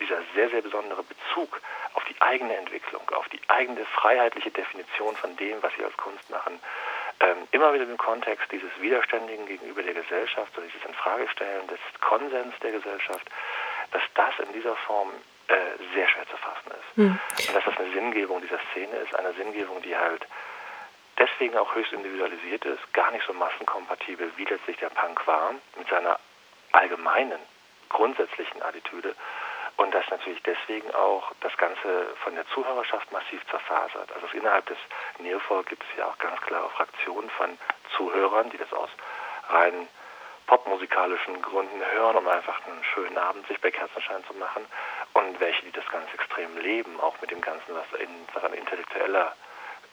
dieser 0.00 0.18
sehr, 0.34 0.50
sehr 0.50 0.62
besondere 0.62 1.02
Bezug 1.02 1.60
auf 1.94 2.04
die 2.04 2.20
eigene 2.20 2.56
Entwicklung, 2.56 3.08
auf 3.10 3.28
die 3.28 3.40
eigene 3.48 3.84
freiheitliche 3.84 4.50
Definition 4.50 5.16
von 5.16 5.36
dem, 5.36 5.62
was 5.62 5.72
sie 5.76 5.84
als 5.84 5.96
Kunst 5.96 6.28
machen, 6.30 6.60
ähm, 7.20 7.48
immer 7.50 7.72
wieder 7.74 7.84
im 7.84 7.98
Kontext 7.98 8.50
dieses 8.52 8.70
Widerständigen 8.80 9.46
gegenüber 9.46 9.82
der 9.82 9.94
Gesellschaft 9.94 10.56
oder 10.56 10.66
dieses 10.66 10.84
Infragestellen 10.84 11.66
des 11.66 11.80
Konsens 12.00 12.54
der 12.62 12.72
Gesellschaft, 12.72 13.26
dass 13.90 14.02
das 14.14 14.38
in 14.46 14.52
dieser 14.52 14.76
Form 14.76 15.10
äh, 15.48 15.54
sehr 15.94 16.08
schwer 16.08 16.26
zu 16.28 16.36
fassen 16.36 16.70
ist. 16.70 16.98
Mhm. 16.98 17.18
Und 17.48 17.54
dass 17.56 17.64
das 17.64 17.78
eine 17.78 17.92
Sinngebung 17.92 18.40
dieser 18.40 18.60
Szene 18.70 18.96
ist, 18.98 19.14
eine 19.14 19.32
Sinngebung, 19.32 19.82
die 19.82 19.96
halt 19.96 20.26
deswegen 21.18 21.56
auch 21.56 21.74
höchst 21.74 21.92
individualisiert 21.92 22.64
ist, 22.64 22.92
gar 22.92 23.10
nicht 23.10 23.26
so 23.26 23.32
massenkompatibel, 23.32 24.30
wie 24.36 24.44
letztlich 24.44 24.76
der 24.76 24.90
Punk 24.90 25.26
war, 25.26 25.54
mit 25.76 25.88
seiner 25.88 26.18
allgemeinen, 26.72 27.38
grundsätzlichen 27.88 28.62
Attitüde, 28.62 29.14
und 29.78 29.94
dass 29.94 30.08
natürlich 30.10 30.42
deswegen 30.42 30.92
auch 30.94 31.32
das 31.40 31.56
Ganze 31.56 32.14
von 32.24 32.34
der 32.34 32.46
Zuhörerschaft 32.48 33.10
massiv 33.12 33.40
zerfasert. 33.46 34.12
Also 34.12 34.26
innerhalb 34.36 34.66
des 34.66 34.76
Neofolk 35.20 35.66
gibt 35.68 35.82
es 35.84 35.98
ja 35.98 36.06
auch 36.06 36.18
ganz 36.18 36.40
klare 36.42 36.68
Fraktionen 36.70 37.30
von 37.30 37.56
Zuhörern, 37.96 38.50
die 38.50 38.58
das 38.58 38.72
aus 38.72 38.90
rein 39.48 39.88
popmusikalischen 40.48 41.40
Gründen 41.42 41.80
hören, 41.92 42.16
um 42.16 42.26
einfach 42.26 42.60
einen 42.66 42.82
schönen 42.92 43.18
Abend 43.18 43.46
sich 43.46 43.60
bei 43.60 43.70
Kerzenschein 43.70 44.24
zu 44.26 44.34
machen 44.34 44.66
und 45.12 45.38
welche, 45.38 45.64
die 45.64 45.72
das 45.72 45.86
ganz 45.88 46.12
extrem 46.12 46.56
leben, 46.58 46.98
auch 47.00 47.14
mit 47.20 47.30
dem 47.30 47.40
Ganzen, 47.40 47.74
was, 47.74 48.00
in, 48.00 48.08
was 48.34 48.42
an 48.42 48.54
intellektueller 48.54 49.32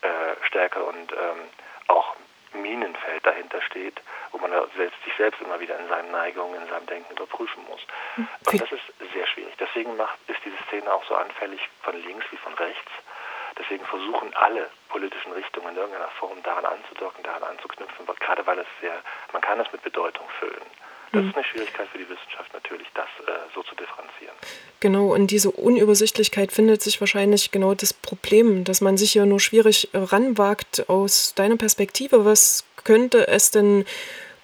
äh, 0.02 0.46
Stärke 0.46 0.82
und 0.82 1.12
ähm, 1.12 1.48
auch 1.88 2.16
Minenfeld 2.54 3.24
dahinter 3.24 3.62
steht, 3.62 4.00
wo 4.36 4.46
man 4.46 4.52
selbst, 4.76 5.02
sich 5.04 5.14
selbst 5.16 5.40
immer 5.40 5.58
wieder 5.60 5.78
in 5.78 5.88
seinen 5.88 6.10
Neigungen, 6.10 6.60
in 6.60 6.68
seinem 6.68 6.86
Denken 6.86 7.12
überprüfen 7.12 7.64
muss. 7.68 7.80
Und 8.16 8.60
das 8.60 8.70
ist 8.72 9.12
sehr 9.12 9.26
schwierig. 9.26 9.54
Deswegen 9.58 9.96
macht, 9.96 10.18
ist 10.28 10.40
diese 10.44 10.56
Szene 10.68 10.92
auch 10.92 11.04
so 11.06 11.14
anfällig 11.14 11.60
von 11.82 11.96
links 12.02 12.26
wie 12.30 12.36
von 12.36 12.52
rechts. 12.54 12.90
Deswegen 13.58 13.84
versuchen 13.86 14.34
alle 14.34 14.68
politischen 14.90 15.32
Richtungen 15.32 15.70
in 15.70 15.76
irgendeiner 15.76 16.10
Form 16.20 16.42
daran 16.42 16.66
anzudocken, 16.66 17.24
daran 17.24 17.42
anzuknüpfen, 17.42 18.06
gerade 18.20 18.46
weil 18.46 18.58
es 18.58 18.66
sehr, 18.80 19.00
man 19.32 19.40
kann 19.40 19.58
es 19.60 19.72
mit 19.72 19.82
Bedeutung 19.82 20.26
füllen. 20.38 20.66
Das 21.12 21.22
mhm. 21.22 21.28
ist 21.30 21.36
eine 21.36 21.44
Schwierigkeit 21.44 21.88
für 21.88 21.98
die 21.98 22.08
Wissenschaft 22.08 22.52
natürlich, 22.52 22.88
das 22.94 23.06
äh, 23.26 23.32
so 23.54 23.62
zu 23.62 23.74
differenzieren. 23.76 24.34
Genau, 24.80 25.14
und 25.14 25.28
diese 25.28 25.50
Unübersichtlichkeit 25.50 26.52
findet 26.52 26.82
sich 26.82 27.00
wahrscheinlich 27.00 27.50
genau 27.50 27.74
das 27.74 27.94
Problem, 27.94 28.64
dass 28.64 28.82
man 28.82 28.98
sich 28.98 29.14
ja 29.14 29.24
nur 29.24 29.40
schwierig 29.40 29.88
ranwagt 29.94 30.90
aus 30.90 31.34
deiner 31.34 31.56
Perspektive. 31.56 32.26
Was 32.26 32.66
könnte 32.84 33.28
es 33.28 33.50
denn 33.50 33.86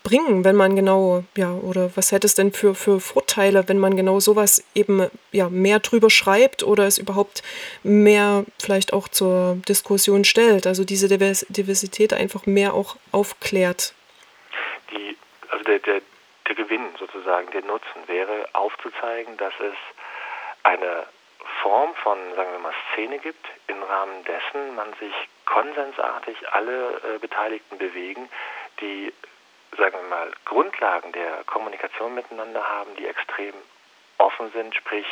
bringen, 0.02 0.44
wenn 0.44 0.56
man 0.56 0.76
genau, 0.76 1.24
ja, 1.36 1.52
oder 1.52 1.90
was 1.96 2.12
hätte 2.12 2.26
es 2.26 2.34
denn 2.34 2.52
für, 2.52 2.74
für 2.74 3.00
Vorteile, 3.00 3.68
wenn 3.68 3.78
man 3.78 3.96
genau 3.96 4.20
sowas 4.20 4.64
eben 4.74 5.10
ja, 5.30 5.48
mehr 5.48 5.80
drüber 5.80 6.10
schreibt 6.10 6.62
oder 6.62 6.84
es 6.86 6.98
überhaupt 6.98 7.42
mehr 7.82 8.44
vielleicht 8.60 8.92
auch 8.92 9.08
zur 9.08 9.58
Diskussion 9.68 10.24
stellt, 10.24 10.66
also 10.66 10.84
diese 10.84 11.08
Diversität 11.08 12.12
einfach 12.12 12.46
mehr 12.46 12.74
auch 12.74 12.96
aufklärt? 13.12 13.94
Die, 14.90 15.16
also 15.50 15.64
der, 15.64 15.78
der, 15.78 16.02
der 16.48 16.54
Gewinn 16.54 16.86
sozusagen, 16.98 17.50
der 17.52 17.62
Nutzen 17.62 18.06
wäre 18.06 18.48
aufzuzeigen, 18.52 19.36
dass 19.36 19.54
es 19.60 19.74
eine 20.64 21.06
Form 21.62 21.94
von, 22.02 22.18
sagen 22.36 22.52
wir 22.52 22.58
mal, 22.58 22.74
Szene 22.92 23.18
gibt, 23.18 23.46
im 23.66 23.82
Rahmen 23.82 24.24
dessen 24.24 24.74
man 24.74 24.92
sich 25.00 25.12
konsensartig 25.46 26.36
alle 26.52 27.00
äh, 27.02 27.18
Beteiligten 27.18 27.78
bewegen, 27.78 28.28
die 28.80 29.12
sagen 29.76 29.94
wir 29.94 30.08
mal, 30.08 30.30
Grundlagen 30.44 31.12
der 31.12 31.44
Kommunikation 31.44 32.14
miteinander 32.14 32.66
haben, 32.68 32.94
die 32.96 33.06
extrem 33.06 33.54
offen 34.18 34.50
sind, 34.52 34.74
sprich, 34.74 35.06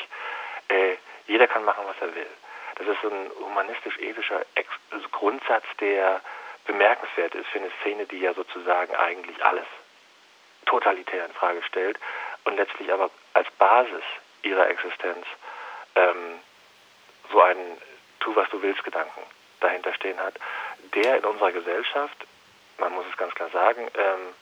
äh, 0.69 0.97
jeder 1.27 1.47
kann 1.47 1.65
machen, 1.65 1.85
was 1.87 1.97
er 2.01 2.15
will. 2.15 2.31
Das 2.77 2.87
ist 2.87 3.03
ein 3.05 3.31
humanistisch-ethischer 3.41 4.45
also 4.91 5.09
Grundsatz, 5.11 5.65
der 5.81 6.21
bemerkenswert 6.67 7.35
ist 7.35 7.49
für 7.49 7.59
eine 7.59 7.71
Szene, 7.81 8.07
die 8.07 8.21
ja 8.21 8.33
sozusagen 8.35 8.95
eigentlich 8.95 9.45
alles 9.45 9.67
totalitär 10.67 11.27
in 11.27 11.33
Frage 11.33 11.63
stellt 11.63 11.99
und 12.45 12.57
letztlich 12.57 12.93
aber 12.93 13.11
als 13.35 13.51
Basis 13.59 14.05
ihrer 14.43 14.69
Existenz 14.69 15.27
ähm, 15.95 16.41
so 17.31 17.41
einen 17.41 17.81
Tu, 18.21 18.35
was 18.37 18.49
du 18.51 18.61
willst 18.63 18.85
Gedanken 18.85 19.23
dahinter 19.61 19.93
stehen 19.95 20.19
hat, 20.21 20.35
der 20.95 21.19
in 21.19 21.25
unserer 21.25 21.53
Gesellschaft, 21.53 22.17
man 22.79 22.93
muss 22.93 23.07
es 23.11 23.17
ganz 23.17 23.35
klar 23.35 23.51
sagen, 23.51 23.89
ähm, 23.95 24.35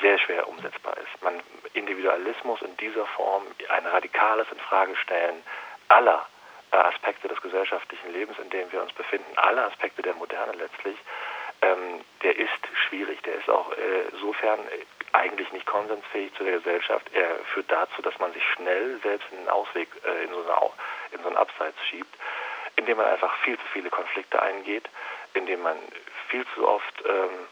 sehr 0.00 0.18
schwer 0.18 0.48
umsetzbar 0.48 0.96
ist. 0.98 1.22
Man 1.22 1.40
Individualismus 1.74 2.60
in 2.62 2.76
dieser 2.76 3.06
Form, 3.06 3.44
ein 3.68 3.86
radikales 3.86 4.46
Infragestellen 4.50 5.42
aller 5.88 6.26
äh, 6.72 6.76
Aspekte 6.76 7.28
des 7.28 7.40
gesellschaftlichen 7.40 8.12
Lebens, 8.12 8.38
in 8.38 8.50
dem 8.50 8.70
wir 8.72 8.82
uns 8.82 8.92
befinden, 8.92 9.30
alle 9.36 9.64
Aspekte 9.64 10.02
der 10.02 10.14
Moderne 10.14 10.52
letztlich, 10.52 10.96
ähm, 11.62 12.04
der 12.22 12.36
ist 12.36 12.50
schwierig. 12.88 13.22
Der 13.22 13.36
ist 13.36 13.48
auch 13.48 13.72
äh, 13.72 14.08
insofern 14.12 14.60
eigentlich 15.12 15.50
nicht 15.52 15.66
konsensfähig 15.66 16.34
zu 16.34 16.44
der 16.44 16.54
Gesellschaft. 16.54 17.06
Er 17.14 17.36
führt 17.54 17.70
dazu, 17.70 18.02
dass 18.02 18.18
man 18.18 18.32
sich 18.32 18.42
schnell 18.54 18.98
selbst 19.02 19.26
in 19.32 19.38
einen 19.38 19.48
Ausweg, 19.48 19.88
äh, 20.04 20.24
in, 20.24 20.30
so 20.30 20.42
eine, 20.42 20.70
in 21.12 21.22
so 21.22 21.28
einen 21.28 21.36
Abseits 21.36 21.78
schiebt, 21.88 22.14
indem 22.76 22.98
man 22.98 23.06
einfach 23.06 23.34
viel 23.38 23.56
zu 23.56 23.64
viele 23.72 23.90
Konflikte 23.90 24.40
eingeht, 24.42 24.88
indem 25.34 25.62
man 25.62 25.76
viel 26.28 26.44
zu 26.54 26.68
oft 26.68 27.04
ähm, 27.06 27.46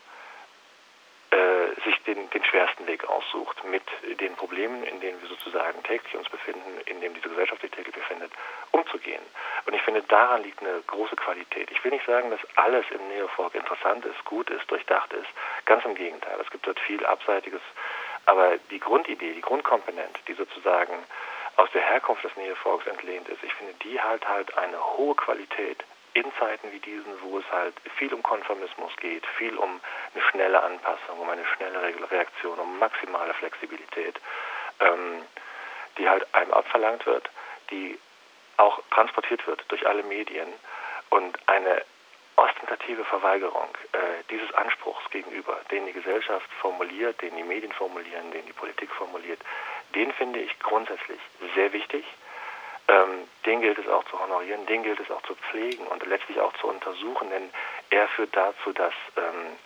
äh, 1.35 1.81
sich 1.85 2.01
den, 2.05 2.31
den 2.31 2.45
schwersten 2.45 2.87
Weg 2.87 3.05
aussucht, 3.09 3.65
mit 3.65 3.83
den 4.21 4.37
Problemen, 4.37 4.85
in 4.85 5.01
denen 5.01 5.21
wir 5.21 5.29
sozusagen 5.29 5.83
täglich 5.83 6.15
uns 6.15 6.29
befinden, 6.29 6.81
in 6.87 7.01
denen 7.01 7.15
diese 7.15 7.29
Gesellschaft 7.29 7.61
sich 7.61 7.73
täglich 7.73 7.95
befindet, 7.95 8.31
umzugehen. 8.71 9.23
Und 9.67 9.75
ich 9.75 9.83
finde, 9.83 10.03
daran 10.03 10.45
liegt 10.45 10.61
eine 10.61 10.81
große 10.87 11.17
Qualität. 11.17 11.73
Ich 11.73 11.83
will 11.83 11.91
nicht 11.91 12.07
sagen, 12.07 12.31
dass 12.31 12.39
alles 12.55 12.85
im 12.91 13.09
Neofolk 13.09 13.55
interessant 13.57 14.05
ist, 14.07 14.25
gut 14.25 14.49
ist, 14.49 14.71
durchdacht 14.71 15.13
ist. 15.13 15.27
Ganz 15.65 15.85
im 15.85 15.97
Gegenteil. 15.97 16.39
Es 16.41 16.51
gibt 16.51 16.69
dort 16.69 16.79
viel 16.79 17.05
Abseitiges. 17.05 17.63
Aber 18.27 18.57
die 18.71 18.79
Grundidee, 18.79 19.33
die 19.33 19.41
Grundkomponente, 19.41 20.21
die 20.29 20.35
sozusagen 20.35 20.95
aus 21.57 21.69
der 21.73 21.83
Herkunft 21.83 22.23
des 22.23 22.37
Neofolks 22.37 22.87
entlehnt 22.87 23.29
ist, 23.29 23.43
ich 23.43 23.55
finde, 23.55 23.75
die 23.83 24.01
halt 24.01 24.27
halt 24.29 24.57
eine 24.57 24.79
hohe 24.97 25.17
Qualität 25.17 25.83
in 26.15 26.33
Zeiten 26.39 26.73
wie 26.73 26.79
diesen, 26.79 27.21
wo 27.23 27.39
es 27.39 27.45
halt 27.53 27.75
viel 27.97 28.13
um 28.15 28.23
Konformismus 28.23 28.93
geht, 28.97 29.27
viel 29.39 29.57
um 29.57 29.81
eine 30.15 30.23
schnelle 30.31 30.63
Anpassung, 30.63 31.19
um 31.19 31.29
eine 31.29 31.45
schnelle 31.47 32.11
Reaktion, 32.11 32.59
um 32.59 32.79
maximale 32.79 33.35
Flexibilität, 33.35 34.21
ähm, 34.81 35.23
die 35.99 36.09
halt 36.09 36.27
einem 36.35 36.53
abverlangt 36.53 37.05
wird, 37.07 37.29
die 37.71 37.99
auch 38.57 38.81
transportiert 38.91 39.47
wird 39.47 39.65
durch 39.69 39.87
alle 39.87 40.05
Medien 40.05 40.49
und 41.11 41.37
eine 41.49 41.83
ostentative 42.37 43.05
Verweigerung 43.05 43.69
äh, 43.93 43.99
dieses 44.31 44.53
Anspruchs 44.55 45.09
gegenüber, 45.11 45.61
den 45.71 45.87
die 45.87 45.93
Gesellschaft 45.93 46.49
formuliert, 46.61 47.21
den 47.23 47.37
die 47.37 47.43
Medien 47.43 47.73
formulieren, 47.73 48.31
den 48.33 48.47
die 48.47 48.53
Politik 48.53 48.91
formuliert, 48.91 49.41
den 49.95 50.13
finde 50.13 50.41
ich 50.41 50.59
grundsätzlich 50.61 51.21
sehr 51.55 51.73
wichtig 51.73 52.05
ähm, 52.89 53.29
den 53.47 53.61
gilt 53.61 53.79
es 53.79 53.89
auch 53.89 54.05
zu 54.05 54.19
honorieren, 54.19 54.67
den 54.67 54.83
gilt 54.83 55.01
es 55.01 55.11
auch 55.11 55.23
zu 55.23 55.35
pflegen 55.35 55.87
und 55.87 56.05
letztlich 56.07 56.41
auch 56.41 56.53
zu 56.55 56.69
untersuchen, 56.69 57.31
denn 57.31 57.51
er 57.91 58.09
führt 58.09 58.37
dazu, 58.37 58.73
dass 58.73 58.95
ähm, 59.17 59.57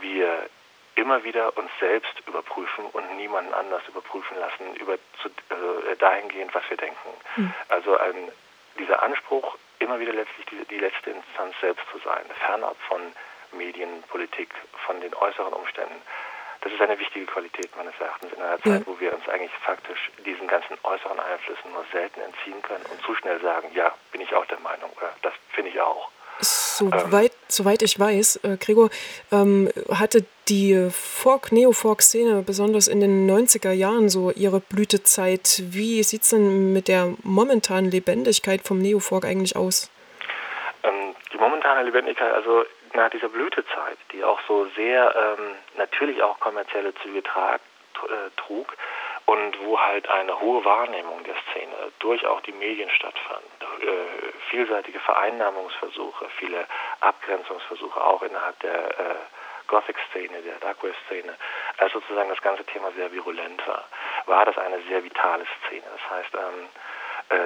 wir 0.00 0.48
immer 0.96 1.24
wieder 1.24 1.56
uns 1.56 1.70
selbst 1.78 2.12
überprüfen 2.26 2.84
und 2.92 3.16
niemanden 3.16 3.54
anders 3.54 3.82
überprüfen 3.88 4.38
lassen, 4.38 4.74
über 4.76 4.98
zu, 5.22 5.28
äh, 5.28 5.96
dahingehend, 5.96 6.54
was 6.54 6.68
wir 6.68 6.76
denken. 6.76 7.10
Mhm. 7.36 7.54
Also 7.68 7.96
ein, 7.96 8.30
dieser 8.78 9.02
Anspruch, 9.02 9.56
immer 9.78 9.98
wieder 9.98 10.12
letztlich 10.12 10.46
die, 10.46 10.64
die 10.66 10.78
letzte 10.78 11.10
Instanz 11.10 11.54
selbst 11.60 11.84
zu 11.90 11.98
sein, 11.98 12.24
fernab 12.46 12.76
von 12.88 13.00
Medien, 13.52 14.02
Politik, 14.08 14.50
von 14.86 15.00
den 15.00 15.14
äußeren 15.14 15.52
Umständen. 15.52 16.02
Das 16.62 16.72
ist 16.72 16.80
eine 16.80 16.98
wichtige 16.98 17.24
Qualität 17.26 17.74
meines 17.76 17.94
Erachtens 17.98 18.32
in 18.32 18.42
einer 18.42 18.60
Zeit, 18.60 18.80
ja. 18.80 18.86
wo 18.86 18.98
wir 19.00 19.14
uns 19.14 19.26
eigentlich 19.28 19.52
faktisch 19.64 20.10
diesen 20.26 20.46
ganzen 20.46 20.76
äußeren 20.82 21.18
Einflüssen 21.18 21.72
nur 21.72 21.84
selten 21.90 22.20
entziehen 22.20 22.60
können 22.62 22.84
und 22.90 23.00
zu 23.02 23.14
schnell 23.14 23.40
sagen, 23.40 23.68
ja, 23.74 23.94
bin 24.12 24.20
ich 24.20 24.34
auch 24.34 24.44
der 24.46 24.60
Meinung 24.60 24.90
oder 24.96 25.10
das 25.22 25.32
finde 25.52 25.70
ich 25.70 25.80
auch. 25.80 26.10
Soweit, 26.42 27.32
ähm, 27.32 27.38
soweit 27.48 27.82
ich 27.82 27.98
weiß, 27.98 28.36
äh, 28.44 28.56
Gregor, 28.58 28.90
ähm, 29.30 29.70
hatte 29.90 30.24
die 30.48 30.88
Folk, 30.90 31.52
Neo-Folk-Szene 31.52 32.42
besonders 32.42 32.88
in 32.88 33.00
den 33.00 33.26
90er 33.28 33.72
Jahren 33.72 34.08
so 34.08 34.30
ihre 34.30 34.60
Blütezeit. 34.60 35.62
Wie 35.70 36.02
sieht 36.02 36.22
es 36.22 36.30
denn 36.30 36.72
mit 36.72 36.88
der 36.88 37.14
momentanen 37.22 37.90
Lebendigkeit 37.90 38.62
vom 38.62 38.78
Neo-Folk 38.78 39.24
eigentlich 39.24 39.56
aus? 39.56 39.90
Ähm, 40.82 41.14
die 41.32 41.36
momentane 41.36 41.84
Lebendigkeit, 41.84 42.32
also 42.32 42.64
nach 42.94 43.10
dieser 43.10 43.28
Blütezeit, 43.28 43.98
die 44.12 44.24
auch 44.24 44.40
so 44.48 44.66
sehr 44.76 45.14
ähm, 45.38 45.54
natürlich 45.76 46.22
auch 46.22 46.38
kommerzielle 46.40 46.94
Züge 46.96 47.22
trag, 47.22 47.60
äh, 48.04 48.30
trug 48.36 48.76
und 49.26 49.60
wo 49.64 49.78
halt 49.78 50.08
eine 50.08 50.40
hohe 50.40 50.64
Wahrnehmung 50.64 51.22
der 51.24 51.36
Szene 51.50 51.92
durch 51.98 52.26
auch 52.26 52.40
die 52.40 52.52
Medien 52.52 52.90
stattfand, 52.90 53.44
äh, 53.82 54.32
vielseitige 54.50 54.98
Vereinnahmungsversuche, 55.00 56.28
viele 56.38 56.66
Abgrenzungsversuche 57.00 58.02
auch 58.02 58.22
innerhalb 58.22 58.58
der 58.60 58.98
äh, 58.98 59.14
Gothic-Szene, 59.68 60.42
der 60.42 60.58
Darkwave-Szene, 60.58 61.36
als 61.78 61.92
sozusagen 61.92 62.28
das 62.28 62.42
ganze 62.42 62.64
Thema 62.64 62.90
sehr 62.92 63.12
virulent 63.12 63.64
war, 63.68 63.84
war 64.26 64.44
das 64.44 64.58
eine 64.58 64.80
sehr 64.88 65.04
vitale 65.04 65.46
Szene. 65.66 65.84
Das 65.92 66.10
heißt, 66.10 66.34
ähm, 66.34 66.64
äh, 66.64 66.89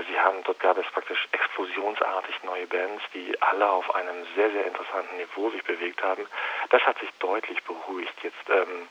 sie 0.09 0.19
haben, 0.19 0.43
dort 0.45 0.61
gab 0.61 0.79
es 0.79 0.87
praktisch 0.93 1.29
explosionsartig 1.33 2.43
neue 2.43 2.67
Bands, 2.67 3.03
die 3.13 3.41
alle 3.43 3.69
auf 3.69 3.95
einem 3.95 4.25
sehr, 4.35 4.51
sehr 4.51 4.67
interessanten 4.67 5.17
Niveau 5.17 5.51
sich 5.51 5.63
bewegt 5.65 6.03
haben. 6.03 6.27
Das 6.71 6.83
hat 6.83 6.99
sich 7.01 7.11
deutlich 7.19 7.63
beruhigt. 7.65 8.15
Jetzt 8.23 8.49
ähm, 8.49 8.89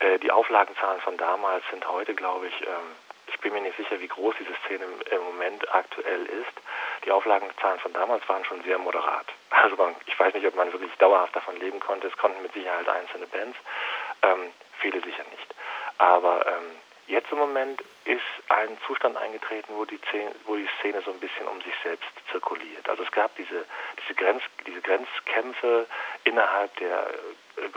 äh, 0.00 0.18
die 0.18 0.30
Auflagenzahlen 0.30 1.00
von 1.02 1.16
damals 1.16 1.64
sind 1.70 1.86
heute, 1.88 2.14
glaube 2.14 2.48
ich, 2.48 2.62
ähm, 2.62 2.96
ich 3.26 3.40
bin 3.40 3.52
mir 3.52 3.60
nicht 3.60 3.76
sicher, 3.76 4.00
wie 4.00 4.08
groß 4.08 4.34
diese 4.38 4.54
Szene 4.64 4.84
im, 4.84 5.00
im, 5.16 5.24
Moment 5.24 5.72
aktuell 5.72 6.26
ist. 6.26 6.60
Die 7.04 7.10
Auflagenzahlen 7.10 7.78
von 7.80 7.92
damals 7.92 8.28
waren 8.28 8.44
schon 8.44 8.62
sehr 8.62 8.78
moderat. 8.78 9.26
Also 9.50 9.76
man, 9.76 9.94
ich 10.06 10.18
weiß 10.18 10.34
nicht, 10.34 10.46
ob 10.46 10.56
man 10.56 10.72
wirklich 10.72 10.92
dauerhaft 10.98 11.34
davon 11.34 11.56
leben 11.58 11.80
konnte. 11.80 12.08
Es 12.08 12.16
konnten 12.18 12.42
mit 12.42 12.52
Sicherheit 12.52 12.88
einzelne 12.88 13.26
Bands, 13.28 13.56
ähm, 14.22 14.52
viele 14.80 15.00
sicher 15.00 15.24
nicht. 15.30 15.54
Aber 15.96 16.44
ähm, 16.46 16.76
Jetzt 17.06 17.30
im 17.30 17.38
Moment 17.38 17.82
ist 18.04 18.22
ein 18.48 18.78
Zustand 18.86 19.16
eingetreten, 19.16 19.74
wo 19.76 19.84
die, 19.84 20.00
Szene, 20.08 20.34
wo 20.46 20.56
die 20.56 20.68
Szene 20.78 21.02
so 21.02 21.10
ein 21.10 21.20
bisschen 21.20 21.46
um 21.46 21.60
sich 21.60 21.74
selbst 21.82 22.08
zirkuliert. 22.30 22.88
Also 22.88 23.02
es 23.02 23.10
gab 23.12 23.34
diese, 23.36 23.66
diese, 24.02 24.14
Grenz, 24.14 24.42
diese 24.66 24.80
Grenzkämpfe 24.80 25.86
innerhalb 26.24 26.74
der 26.76 27.06
äh, 27.56 27.68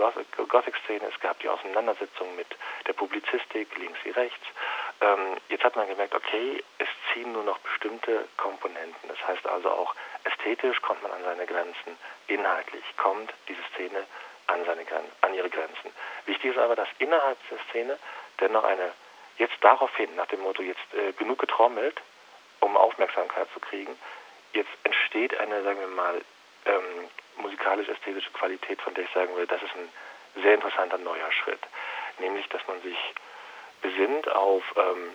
Gothic-Szene, 0.47 1.09
es 1.13 1.19
gab 1.19 1.39
die 1.39 1.49
Auseinandersetzung 1.49 2.35
mit 2.37 2.47
der 2.87 2.93
Publizistik, 2.93 3.77
links 3.77 3.99
wie 4.03 4.11
rechts. 4.11 4.45
Ähm, 5.01 5.37
jetzt 5.49 5.63
hat 5.65 5.75
man 5.75 5.87
gemerkt, 5.87 6.15
okay, 6.15 6.63
es 6.77 6.87
ziehen 7.11 7.33
nur 7.33 7.43
noch 7.43 7.59
bestimmte 7.59 8.27
Komponenten. 8.37 9.09
Das 9.09 9.27
heißt 9.27 9.45
also 9.45 9.69
auch 9.69 9.93
ästhetisch 10.23 10.81
kommt 10.81 11.03
man 11.03 11.11
an 11.11 11.23
seine 11.23 11.45
Grenzen, 11.45 11.97
inhaltlich 12.27 12.83
kommt 12.95 13.33
diese 13.49 13.61
Szene 13.73 14.05
an, 14.47 14.63
seine, 14.65 14.83
an 15.21 15.33
ihre 15.33 15.49
Grenzen. 15.49 15.91
Wichtig 16.25 16.51
ist 16.51 16.57
aber, 16.57 16.77
dass 16.77 16.87
innerhalb 16.99 17.37
der 17.49 17.59
Szene 17.69 17.99
dennoch 18.39 18.63
eine 18.63 18.93
jetzt 19.37 19.55
daraufhin, 19.61 20.15
nach 20.15 20.27
dem 20.27 20.41
Motto, 20.41 20.61
jetzt 20.61 20.93
äh, 20.93 21.11
genug 21.13 21.39
getrommelt, 21.39 22.01
um 22.59 22.75
Aufmerksamkeit 22.75 23.47
zu 23.53 23.59
kriegen, 23.59 23.97
jetzt 24.53 24.71
entsteht 24.83 25.37
eine, 25.39 25.63
sagen 25.63 25.79
wir 25.79 25.87
mal, 25.87 26.21
ähm, 26.65 27.09
musikalisch-ästhetische 27.37 28.31
Qualität, 28.31 28.81
von 28.81 28.93
der 28.93 29.03
ich 29.03 29.11
sagen 29.11 29.33
würde, 29.35 29.47
das 29.47 29.61
ist 29.61 29.75
ein 29.75 29.89
sehr 30.41 30.55
interessanter 30.55 30.97
neuer 30.97 31.31
Schritt. 31.31 31.61
Nämlich, 32.19 32.47
dass 32.49 32.67
man 32.67 32.81
sich 32.81 32.97
besinnt 33.81 34.27
auf 34.29 34.63
ähm, 34.75 35.11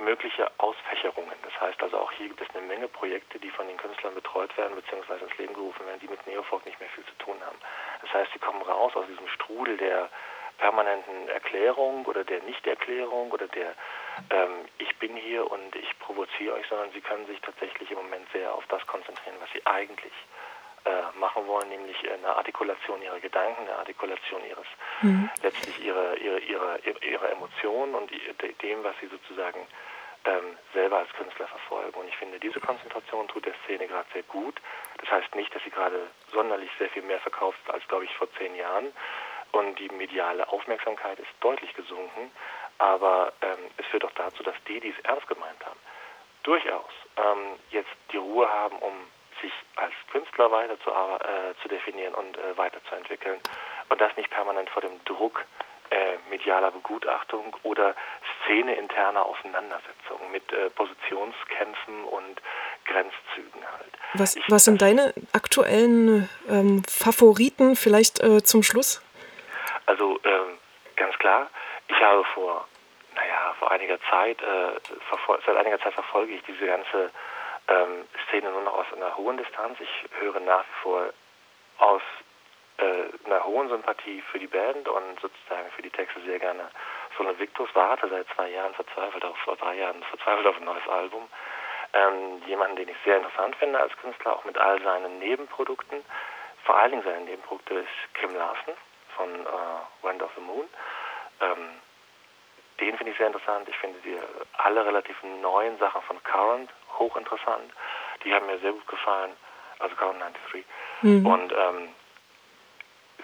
mögliche 0.00 0.50
Ausfächerungen. 0.58 1.34
Das 1.42 1.60
heißt 1.60 1.82
also 1.82 1.98
auch 1.98 2.12
hier 2.12 2.28
gibt 2.28 2.40
es 2.40 2.54
eine 2.54 2.66
Menge 2.66 2.88
Projekte, 2.88 3.38
die 3.38 3.50
von 3.50 3.66
den 3.66 3.76
Künstlern 3.76 4.14
betreut 4.14 4.56
werden 4.56 4.76
bzw. 4.76 5.24
ins 5.24 5.38
Leben 5.38 5.54
gerufen 5.54 5.86
werden, 5.86 6.00
die 6.00 6.08
mit 6.08 6.24
Neofolk 6.26 6.64
nicht 6.66 6.78
mehr 6.80 6.88
viel 6.90 7.04
zu 7.04 7.14
tun 7.18 7.36
haben. 7.44 7.58
Das 8.02 8.12
heißt, 8.12 8.32
sie 8.32 8.38
kommen 8.38 8.62
raus 8.62 8.94
aus 8.94 9.06
diesem 9.06 9.26
Strudel 9.28 9.76
der 9.76 10.08
permanenten 10.58 11.28
Erklärung 11.28 12.04
oder 12.06 12.24
der 12.24 12.42
Nichterklärung 12.42 13.30
oder 13.30 13.46
der 13.48 13.74
ähm, 14.30 14.66
ich 14.78 14.96
bin 14.96 15.14
hier 15.16 15.50
und 15.50 15.74
ich 15.76 15.98
provoziere 15.98 16.54
euch, 16.54 16.66
sondern 16.68 16.90
sie 16.92 17.00
können 17.00 17.26
sich 17.26 17.40
tatsächlich 17.40 17.90
im 17.90 17.98
Moment 17.98 18.26
sehr 18.32 18.54
auf 18.54 18.66
das 18.68 18.86
konzentrieren, 18.86 19.36
was 19.40 19.50
sie 19.52 19.64
eigentlich 19.66 20.12
äh, 20.84 21.18
machen 21.18 21.46
wollen, 21.46 21.68
nämlich 21.68 21.96
eine 22.10 22.28
Artikulation 22.36 23.02
ihrer 23.02 23.20
Gedanken, 23.20 23.62
eine 23.62 23.76
Artikulation 23.76 24.40
ihres 24.48 24.66
mhm. 25.02 25.28
letztlich 25.42 25.84
ihre, 25.84 26.16
ihre, 26.16 26.38
ihre, 26.38 26.78
ihre 27.02 27.30
Emotionen 27.30 27.94
und 27.94 28.10
dem, 28.62 28.84
was 28.84 28.94
sie 29.00 29.08
sozusagen 29.08 29.66
ähm, 30.24 30.56
selber 30.72 30.98
als 30.98 31.12
Künstler 31.12 31.46
verfolgen. 31.46 32.00
Und 32.00 32.08
ich 32.08 32.16
finde, 32.16 32.38
diese 32.38 32.60
Konzentration 32.60 33.28
tut 33.28 33.46
der 33.46 33.54
Szene 33.64 33.86
gerade 33.86 34.06
sehr 34.12 34.22
gut. 34.24 34.60
Das 34.98 35.10
heißt 35.10 35.34
nicht, 35.34 35.54
dass 35.54 35.62
sie 35.62 35.70
gerade 35.70 35.98
sonderlich 36.32 36.70
sehr 36.78 36.90
viel 36.90 37.02
mehr 37.02 37.20
verkauft 37.20 37.58
als, 37.68 37.86
glaube 37.88 38.04
ich, 38.04 38.14
vor 38.16 38.28
zehn 38.38 38.54
Jahren. 38.54 38.92
Und 39.56 39.78
die 39.78 39.88
mediale 39.88 40.46
Aufmerksamkeit 40.48 41.18
ist 41.18 41.30
deutlich 41.40 41.72
gesunken. 41.74 42.30
Aber 42.76 43.32
ähm, 43.40 43.70
es 43.78 43.86
führt 43.86 44.04
auch 44.04 44.12
dazu, 44.12 44.42
dass 44.42 44.54
die, 44.68 44.80
die 44.80 44.90
es 44.90 45.04
ernst 45.04 45.26
gemeint 45.28 45.64
haben, 45.64 45.80
durchaus 46.42 46.92
ähm, 47.16 47.58
jetzt 47.70 47.96
die 48.12 48.18
Ruhe 48.18 48.46
haben, 48.48 48.76
um 48.78 48.92
sich 49.40 49.52
als 49.76 49.94
Künstler 50.12 50.50
weiter 50.50 50.78
zu, 50.80 50.90
äh, 50.90 51.54
zu 51.62 51.68
definieren 51.68 52.14
und 52.14 52.36
äh, 52.36 52.56
weiterzuentwickeln. 52.56 53.40
Und 53.88 54.00
das 54.00 54.14
nicht 54.16 54.30
permanent 54.30 54.68
vor 54.68 54.82
dem 54.82 55.02
Druck 55.04 55.46
äh, 55.88 56.18
medialer 56.28 56.70
Begutachtung 56.70 57.56
oder 57.62 57.94
szeneinterner 58.44 59.24
Auseinandersetzung 59.24 60.30
mit 60.32 60.52
äh, 60.52 60.68
Positionskämpfen 60.70 62.04
und 62.04 62.42
Grenzzügen 62.84 63.62
halt. 63.78 63.92
Was, 64.14 64.36
was 64.48 64.64
sind 64.64 64.82
deine 64.82 65.14
aktuellen 65.32 66.28
ähm, 66.48 66.82
Favoriten 66.88 67.76
vielleicht 67.76 68.20
äh, 68.20 68.42
zum 68.42 68.62
Schluss? 68.62 69.05
Also 69.86 70.18
ähm, 70.24 70.58
ganz 70.96 71.16
klar, 71.18 71.48
ich 71.88 72.00
habe 72.00 72.24
vor, 72.34 72.66
naja, 73.14 73.54
vor 73.58 73.70
einiger 73.70 74.00
Zeit, 74.10 74.40
äh, 74.42 74.72
seit 75.46 75.56
einiger 75.56 75.80
Zeit 75.80 75.94
verfolge 75.94 76.34
ich 76.34 76.42
diese 76.42 76.66
ganze 76.66 77.10
ähm, 77.68 78.08
Szene 78.28 78.50
nur 78.50 78.62
noch 78.62 78.74
aus 78.74 78.86
einer 78.92 79.16
hohen 79.16 79.36
Distanz. 79.36 79.78
Ich 79.80 80.20
höre 80.20 80.40
nach 80.40 80.64
wie 80.64 80.82
vor 80.82 81.12
aus 81.78 82.02
äh, 82.78 83.26
einer 83.26 83.44
hohen 83.44 83.68
Sympathie 83.68 84.22
für 84.30 84.38
die 84.38 84.46
Band 84.46 84.88
und 84.88 85.20
sozusagen 85.20 85.70
für 85.74 85.82
die 85.82 85.90
Texte 85.90 86.20
sehr 86.22 86.38
gerne 86.38 86.68
Solo 87.16 87.38
Victus 87.38 87.68
warte 87.74 88.08
seit 88.08 88.26
zwei 88.34 88.50
Jahren 88.50 88.74
verzweifelt 88.74 89.24
auf, 89.24 89.38
vor 89.38 89.56
drei 89.56 89.76
Jahren 89.76 90.02
verzweifelt 90.04 90.46
auf 90.46 90.56
ein 90.58 90.64
neues 90.64 90.86
Album. 90.88 91.28
Ähm, 91.92 92.42
jemanden, 92.46 92.76
den 92.76 92.88
ich 92.88 92.96
sehr 93.04 93.16
interessant 93.16 93.56
finde 93.56 93.80
als 93.80 93.96
Künstler, 93.98 94.34
auch 94.34 94.44
mit 94.44 94.58
all 94.58 94.82
seinen 94.82 95.18
Nebenprodukten. 95.18 96.04
Vor 96.64 96.76
allen 96.76 96.90
Dingen 96.90 97.04
seine 97.04 97.24
Nebenprodukte 97.24 97.74
ist 97.74 98.14
Kim 98.14 98.34
Larsen 98.34 98.74
von 99.16 99.28
äh, 99.28 100.06
Wind 100.06 100.22
of 100.22 100.30
the 100.36 100.42
Moon. 100.42 100.66
Ähm, 101.40 101.80
den 102.80 102.96
finde 102.96 103.12
ich 103.12 103.18
sehr 103.18 103.28
interessant. 103.28 103.68
Ich 103.68 103.76
finde 103.76 103.98
die 104.00 104.18
alle 104.58 104.84
relativ 104.84 105.16
neuen 105.40 105.78
Sachen 105.78 106.02
von 106.02 106.22
Current 106.22 106.70
hochinteressant. 106.98 107.72
Die 108.24 108.34
haben 108.34 108.46
mir 108.46 108.58
sehr 108.58 108.72
gut 108.72 108.86
gefallen. 108.86 109.32
Also 109.78 109.94
Current 109.96 110.20
93. 110.20 110.64
Mhm. 111.02 111.26
Und 111.26 111.52
ähm, 111.52 111.88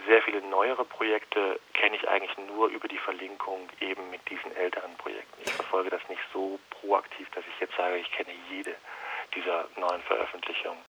sehr 0.07 0.23
viele 0.23 0.41
neuere 0.43 0.85
Projekte 0.85 1.61
kenne 1.75 1.97
ich 1.97 2.09
eigentlich 2.09 2.37
nur 2.49 2.69
über 2.69 2.89
die 2.89 2.99
Verlinkung 2.99 3.69
eben 3.81 4.11
mit 4.11 4.29
diesen 4.29 4.55
älteren 4.57 4.97
Projekten. 4.97 5.43
Ich 5.45 5.53
verfolge 5.53 5.91
das 5.91 6.01
nicht 6.09 6.23
so 6.33 6.59
proaktiv, 6.71 7.29
dass 7.35 7.45
ich 7.47 7.61
jetzt 7.61 7.77
sage, 7.77 7.97
ich 7.97 8.11
kenne 8.13 8.31
jede 8.51 8.75
dieser 9.35 9.67
neuen 9.77 10.03
Veröffentlichungen. 10.03 10.79